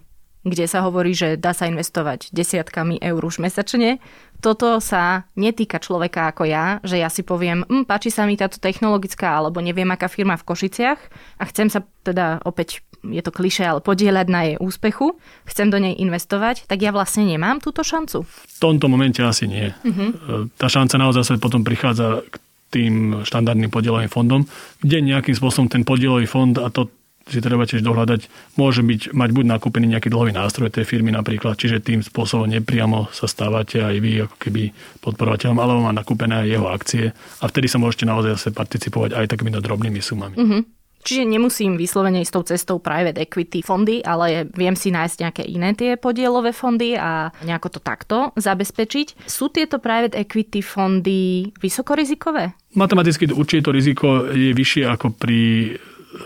kde 0.49 0.65
sa 0.65 0.83
hovorí, 0.85 1.11
že 1.11 1.35
dá 1.35 1.51
sa 1.51 1.67
investovať 1.67 2.31
desiatkami 2.31 3.03
eur 3.03 3.19
už 3.19 3.43
mesačne. 3.43 3.99
Toto 4.39 4.77
sa 4.77 5.25
netýka 5.33 5.81
človeka 5.81 6.29
ako 6.29 6.45
ja, 6.45 6.77
že 6.85 7.01
ja 7.01 7.09
si 7.09 7.25
poviem, 7.25 7.65
hm, 7.65 7.89
páči 7.89 8.13
sa 8.13 8.29
mi 8.29 8.37
táto 8.37 8.61
technologická 8.61 9.33
alebo 9.33 9.59
neviem 9.59 9.89
aká 9.89 10.07
firma 10.07 10.37
v 10.37 10.45
Košiciach 10.45 10.99
a 11.41 11.43
chcem 11.49 11.67
sa 11.73 11.81
teda 12.05 12.45
opäť 12.45 12.85
je 13.07 13.21
to 13.21 13.29
kliše, 13.29 13.61
ale 13.61 13.79
podielať 13.79 14.27
na 14.27 14.41
jej 14.43 14.57
úspechu, 14.57 15.15
chcem 15.45 15.69
do 15.69 15.77
nej 15.77 15.95
investovať, 15.95 16.65
tak 16.65 16.81
ja 16.81 16.89
vlastne 16.89 17.29
nemám 17.29 17.61
túto 17.61 17.85
šancu. 17.85 18.25
V 18.25 18.57
tomto 18.57 18.89
momente 18.89 19.21
asi 19.21 19.45
nie. 19.45 19.69
Uh-huh. 19.85 20.49
Tá 20.57 20.67
šanca 20.67 20.97
naozaj 20.97 21.23
sa 21.23 21.33
potom 21.37 21.61
prichádza 21.61 22.25
k 22.25 22.35
tým 22.67 23.23
štandardným 23.23 23.71
podielovým 23.71 24.11
fondom, 24.11 24.43
kde 24.83 24.99
nejakým 24.99 25.35
spôsobom 25.35 25.71
ten 25.71 25.87
podielový 25.87 26.27
fond 26.27 26.55
a 26.59 26.67
to 26.67 26.91
si 27.27 27.43
treba 27.43 27.67
tiež 27.67 27.83
dohľadať, 27.83 28.55
môže 28.55 28.81
byť, 28.87 29.11
mať 29.11 29.29
buď 29.35 29.45
nakúpený 29.51 29.85
nejaký 29.91 30.07
dlhový 30.07 30.31
nástroj 30.31 30.71
tej 30.71 30.87
firmy 30.87 31.11
napríklad, 31.11 31.59
čiže 31.59 31.83
tým 31.83 31.99
spôsobom 31.99 32.47
nepriamo 32.47 33.11
sa 33.11 33.27
stávate 33.27 33.83
aj 33.83 33.95
vy 33.99 34.11
ako 34.23 34.35
keby 34.39 34.71
podporovateľom, 35.03 35.59
alebo 35.59 35.83
má 35.83 35.91
nakúpené 35.91 36.43
aj 36.43 36.47
jeho 36.47 36.67
akcie 36.71 37.05
a 37.11 37.45
vtedy 37.51 37.67
sa 37.67 37.83
môžete 37.83 38.07
naozaj 38.07 38.39
zase 38.39 38.49
participovať 38.55 39.11
aj 39.19 39.25
takýmito 39.27 39.59
drobnými 39.59 39.99
sumami. 39.99 40.35
Mm-hmm. 40.39 40.61
Čiže 41.05 41.23
nemusím 41.23 41.79
vyslovene 41.79 42.19
ísť 42.19 42.33
tou 42.33 42.43
cestou 42.43 42.77
private 42.83 43.23
equity 43.23 43.63
fondy, 43.63 44.03
ale 44.03 44.49
viem 44.51 44.75
si 44.75 44.91
nájsť 44.91 45.17
nejaké 45.23 45.43
iné 45.47 45.71
tie 45.71 45.95
podielové 45.95 46.51
fondy 46.51 46.99
a 46.99 47.31
nejako 47.47 47.77
to 47.77 47.79
takto 47.79 48.17
zabezpečiť. 48.35 49.29
Sú 49.29 49.47
tieto 49.47 49.79
private 49.79 50.19
equity 50.19 50.59
fondy 50.59 51.53
vysokorizikové? 51.63 52.57
Matematicky 52.75 53.31
určite 53.31 53.69
to 53.69 53.71
riziko 53.71 54.07
je 54.29 54.51
vyššie 54.51 54.83
ako 54.83 55.15
pri 55.15 55.75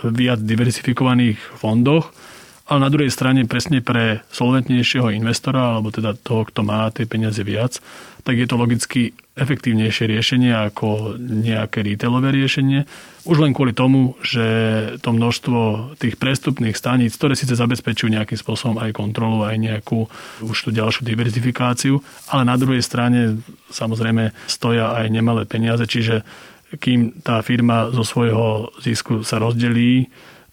viac 0.07 0.39
diversifikovaných 0.41 1.38
fondoch, 1.62 2.10
ale 2.71 2.88
na 2.88 2.89
druhej 2.89 3.12
strane 3.12 3.43
presne 3.45 3.84
pre 3.84 4.23
solventnejšieho 4.31 5.12
investora, 5.12 5.77
alebo 5.77 5.91
teda 5.91 6.15
toho, 6.15 6.47
kto 6.47 6.63
má 6.63 6.88
tie 6.89 7.03
peniaze 7.03 7.43
viac, 7.43 7.84
tak 8.23 8.39
je 8.39 8.47
to 8.47 8.55
logicky 8.55 9.12
efektívnejšie 9.41 10.06
riešenie 10.06 10.54
ako 10.54 11.17
nejaké 11.19 11.82
retailové 11.82 12.30
riešenie. 12.30 12.86
Už 13.25 13.38
len 13.41 13.54
kvôli 13.54 13.73
tomu, 13.73 14.17
že 14.21 14.45
to 15.01 15.13
množstvo 15.13 15.93
tých 15.97 16.21
prestupných 16.21 16.77
staníc, 16.77 17.17
ktoré 17.17 17.34
síce 17.34 17.58
zabezpečujú 17.58 18.13
nejakým 18.13 18.38
spôsobom 18.38 18.77
aj 18.77 18.93
kontrolu, 18.93 19.41
aj 19.45 19.58
nejakú 19.58 20.06
už 20.45 20.58
tú 20.58 20.69
ďalšiu 20.69 21.06
diverzifikáciu, 21.06 22.01
ale 22.30 22.45
na 22.45 22.58
druhej 22.58 22.82
strane 22.86 23.41
samozrejme 23.73 24.34
stoja 24.45 24.93
aj 24.97 25.10
nemalé 25.10 25.49
peniaze, 25.49 25.86
čiže 25.86 26.21
kým 26.80 27.19
tá 27.19 27.43
firma 27.43 27.91
zo 27.91 28.08
svojho 28.08 28.71
zisku 28.80 29.27
sa 29.27 29.43
rozdelí, 29.43 30.08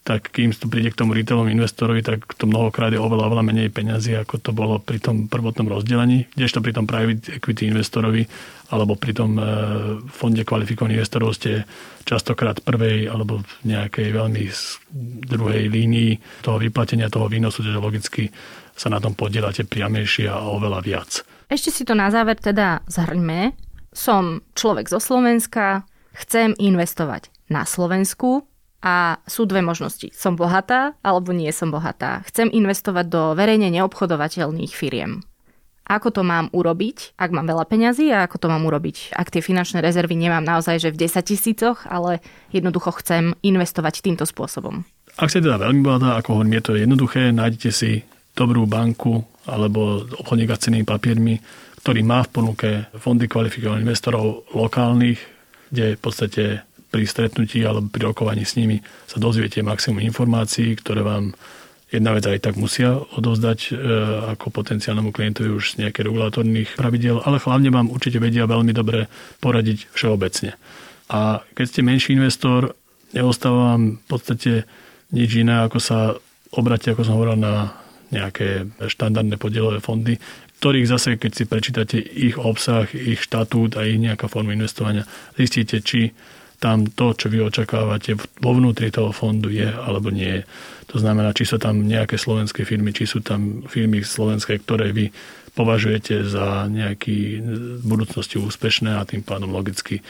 tak 0.09 0.33
kým 0.33 0.57
tu 0.57 0.73
príde 0.73 0.89
k 0.89 0.97
tomu 0.97 1.13
retailovom 1.13 1.53
investorovi, 1.53 2.01
tak 2.01 2.25
to 2.41 2.49
mnohokrát 2.49 2.89
je 2.89 2.97
oveľa, 2.97 3.29
oveľa 3.29 3.45
menej 3.45 3.69
peňazí, 3.69 4.17
ako 4.17 4.41
to 4.41 4.57
bolo 4.57 4.81
pri 4.81 5.05
tom 5.05 5.29
prvotnom 5.29 5.69
rozdelení, 5.69 6.25
kdežto 6.33 6.65
pri 6.65 6.73
tom 6.73 6.89
private 6.89 7.37
equity 7.37 7.69
investorovi 7.69 8.25
alebo 8.73 8.97
pri 8.97 9.13
tom 9.13 9.37
e, 9.37 9.45
fonde 10.09 10.49
kvalifikovaných 10.49 11.05
investorov 11.05 11.37
ste 11.37 11.69
častokrát 12.09 12.65
prvej 12.65 13.13
alebo 13.13 13.45
v 13.45 13.53
nejakej 13.69 14.09
veľmi 14.17 14.49
druhej 15.29 15.69
línii 15.69 16.41
toho 16.41 16.57
vyplatenia 16.57 17.13
toho 17.13 17.29
výnosu, 17.29 17.61
že 17.61 17.77
logicky 17.77 18.33
sa 18.73 18.89
na 18.89 19.05
tom 19.05 19.13
podielate 19.13 19.69
priamejšie 19.69 20.33
a 20.33 20.41
oveľa 20.41 20.81
viac. 20.81 21.21
Ešte 21.53 21.69
si 21.69 21.85
to 21.85 21.93
na 21.93 22.09
záver 22.09 22.41
teda 22.41 22.81
zhrňme. 22.89 23.53
Som 23.93 24.41
človek 24.57 24.89
zo 24.89 25.05
Slovenska, 25.05 25.85
chcem 26.17 26.57
investovať 26.57 27.29
na 27.53 27.69
Slovensku 27.69 28.49
a 28.83 29.19
sú 29.27 29.45
dve 29.45 29.59
možnosti. 29.63 30.11
Som 30.15 30.39
bohatá 30.39 30.95
alebo 31.03 31.35
nie 31.35 31.51
som 31.51 31.75
bohatá. 31.75 32.23
Chcem 32.31 32.47
investovať 32.51 33.07
do 33.11 33.23
verejne 33.35 33.71
neobchodovateľných 33.75 34.73
firiem. 34.75 35.27
Ako 35.89 36.13
to 36.13 36.21
mám 36.21 36.53
urobiť, 36.53 37.17
ak 37.17 37.33
mám 37.33 37.49
veľa 37.49 37.65
peňazí 37.65 38.13
a 38.13 38.29
ako 38.29 38.37
to 38.45 38.47
mám 38.53 38.69
urobiť, 38.69 39.17
ak 39.17 39.33
tie 39.33 39.41
finančné 39.41 39.81
rezervy 39.81 40.21
nemám 40.21 40.45
naozaj 40.45 40.85
že 40.85 40.93
v 40.93 41.01
10 41.09 41.25
tisícoch, 41.25 41.89
ale 41.89 42.21
jednoducho 42.53 42.93
chcem 43.01 43.33
investovať 43.41 44.05
týmto 44.05 44.29
spôsobom. 44.29 44.85
Ak 45.17 45.33
ste 45.33 45.41
teda 45.41 45.57
veľmi 45.57 45.81
bohatá, 45.81 46.21
ako 46.21 46.39
hovorím, 46.39 46.61
je 46.61 46.65
to 46.69 46.73
jednoduché, 46.77 47.33
nájdete 47.33 47.71
si 47.73 48.05
dobrú 48.37 48.69
banku 48.69 49.25
alebo 49.49 50.05
obchodníka 50.21 50.61
s 50.61 50.69
cenými 50.69 50.85
papiermi, 50.85 51.41
ktorý 51.81 52.05
má 52.05 52.21
v 52.21 52.33
ponuke 52.37 52.71
fondy 53.01 53.25
kvalifikovaných 53.25 53.89
investorov 53.89 54.45
lokálnych, 54.53 55.19
kde 55.73 55.97
v 55.97 56.01
podstate 56.05 56.68
pri 56.89 57.05
stretnutí 57.05 57.61
alebo 57.65 57.89
pri 57.89 58.13
rokovaní 58.13 58.49
s 58.49 58.57
nimi 58.57 58.81
sa 59.05 59.21
dozviete 59.21 59.61
maximum 59.61 60.01
informácií, 60.05 60.77
ktoré 60.77 61.05
vám 61.05 61.37
jedna 61.89 62.13
vec 62.13 62.25
aj 62.29 62.45
tak 62.45 62.55
musia 62.61 63.01
odovzdať 63.17 63.59
e, 63.69 63.71
ako 64.37 64.53
potenciálnemu 64.53 65.09
klientovi 65.13 65.49
už 65.49 65.77
z 65.77 65.85
nejakých 65.85 66.07
regulatorných 66.13 66.71
pravidel, 66.77 67.25
ale 67.25 67.41
hlavne 67.41 67.73
vám 67.73 67.89
určite 67.89 68.21
vedia 68.21 68.45
veľmi 68.45 68.73
dobre 68.77 69.09
poradiť 69.41 69.89
všeobecne. 69.97 70.57
A 71.09 71.41
keď 71.57 71.65
ste 71.65 71.81
menší 71.81 72.13
investor, 72.13 72.77
neostáva 73.17 73.77
vám 73.77 73.97
v 73.97 74.07
podstate 74.09 74.53
nič 75.17 75.31
iné, 75.41 75.65
ako 75.65 75.79
sa 75.81 76.13
obrate, 76.53 76.93
ako 76.93 77.05
som 77.05 77.17
hovoril, 77.17 77.41
na 77.41 77.73
nejaké 78.13 78.69
štandardné 78.89 79.37
podielové 79.41 79.81
fondy, 79.81 80.21
ktorých 80.61 80.91
zase, 80.91 81.21
keď 81.21 81.33
si 81.33 81.45
prečítate 81.45 81.97
ich 82.01 82.37
obsah, 82.37 82.89
ich 82.93 83.21
štatút 83.23 83.79
a 83.79 83.85
ich 83.85 84.01
nejaká 84.01 84.27
forma 84.27 84.53
investovania, 84.53 85.09
zistíte, 85.37 85.81
či 85.81 86.13
tam 86.59 86.91
to, 86.91 87.15
čo 87.15 87.31
vy 87.31 87.39
očakávate 87.47 88.19
vo 88.19 88.51
vnútri 88.51 88.91
toho 88.91 89.15
fondu 89.15 89.47
je 89.51 89.71
alebo 89.71 90.11
nie 90.11 90.43
je. 90.43 90.43
To 90.91 90.97
znamená, 90.99 91.31
či 91.31 91.47
sú 91.47 91.57
tam 91.63 91.87
nejaké 91.87 92.19
slovenské 92.19 92.67
firmy, 92.67 92.91
či 92.91 93.07
sú 93.07 93.23
tam 93.23 93.63
firmy 93.71 94.03
slovenské, 94.03 94.59
ktoré 94.67 94.91
vy 94.91 95.15
považujete 95.55 96.27
za 96.27 96.67
nejaký 96.71 97.43
v 97.43 97.83
budúcnosti 97.83 98.39
úspešné 98.39 98.95
a 98.95 99.07
tým 99.07 99.23
pádom 99.23 99.51
logicky 99.51 100.03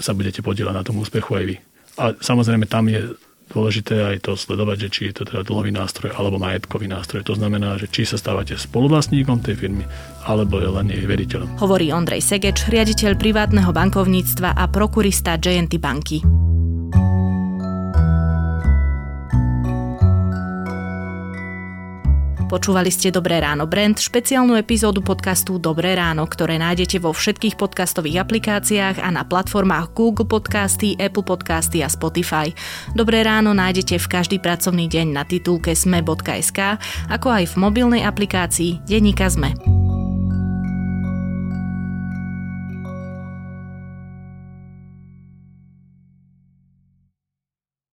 sa 0.00 0.12
budete 0.16 0.44
podielať 0.44 0.74
na 0.76 0.84
tom 0.84 1.00
úspechu 1.00 1.32
aj 1.36 1.44
vy. 1.48 1.56
A 2.00 2.04
samozrejme 2.16 2.64
tam 2.68 2.88
je 2.88 3.12
Dôležité 3.52 4.00
aj 4.00 4.16
to 4.24 4.32
sledovať, 4.32 4.88
že 4.88 4.88
či 4.88 5.00
je 5.12 5.20
to 5.20 5.22
teda 5.28 5.44
dlhový 5.44 5.76
nástroj 5.76 6.16
alebo 6.16 6.40
majetkový 6.40 6.88
nástroj. 6.88 7.20
To 7.28 7.36
znamená, 7.36 7.76
že 7.76 7.86
či 7.92 8.08
sa 8.08 8.16
stávate 8.16 8.56
spoluvlastníkom 8.56 9.44
tej 9.44 9.60
firmy 9.60 9.84
alebo 10.24 10.56
je 10.56 10.70
len 10.72 10.88
jej 10.88 11.04
veriteľom. 11.04 11.60
Hovorí 11.60 11.92
Ondrej 11.92 12.24
Segeč, 12.24 12.64
riaditeľ 12.72 13.20
privátneho 13.20 13.70
bankovníctva 13.70 14.56
a 14.56 14.64
prokurista 14.72 15.36
JNT 15.36 15.76
banky. 15.76 16.51
Počúvali 22.52 22.92
ste 22.92 23.08
Dobré 23.08 23.40
ráno 23.40 23.64
Brand, 23.64 23.96
špeciálnu 23.96 24.60
epizódu 24.60 25.00
podcastu 25.00 25.56
Dobré 25.56 25.96
ráno, 25.96 26.28
ktoré 26.28 26.60
nájdete 26.60 27.00
vo 27.00 27.16
všetkých 27.16 27.56
podcastových 27.56 28.20
aplikáciách 28.28 29.00
a 29.00 29.08
na 29.08 29.24
platformách 29.24 29.96
Google 29.96 30.28
Podcasty, 30.28 30.92
Apple 31.00 31.24
Podcasty 31.24 31.80
a 31.80 31.88
Spotify. 31.88 32.52
Dobré 32.92 33.24
ráno 33.24 33.56
nájdete 33.56 33.96
v 33.96 34.04
každý 34.04 34.36
pracovný 34.36 34.84
deň 34.84 35.16
na 35.16 35.24
titulke 35.24 35.72
sme.sk, 35.72 36.76
ako 37.08 37.28
aj 37.32 37.44
v 37.48 37.54
mobilnej 37.56 38.04
aplikácii 38.04 38.84
Denika 38.84 39.32
Sme. 39.32 39.81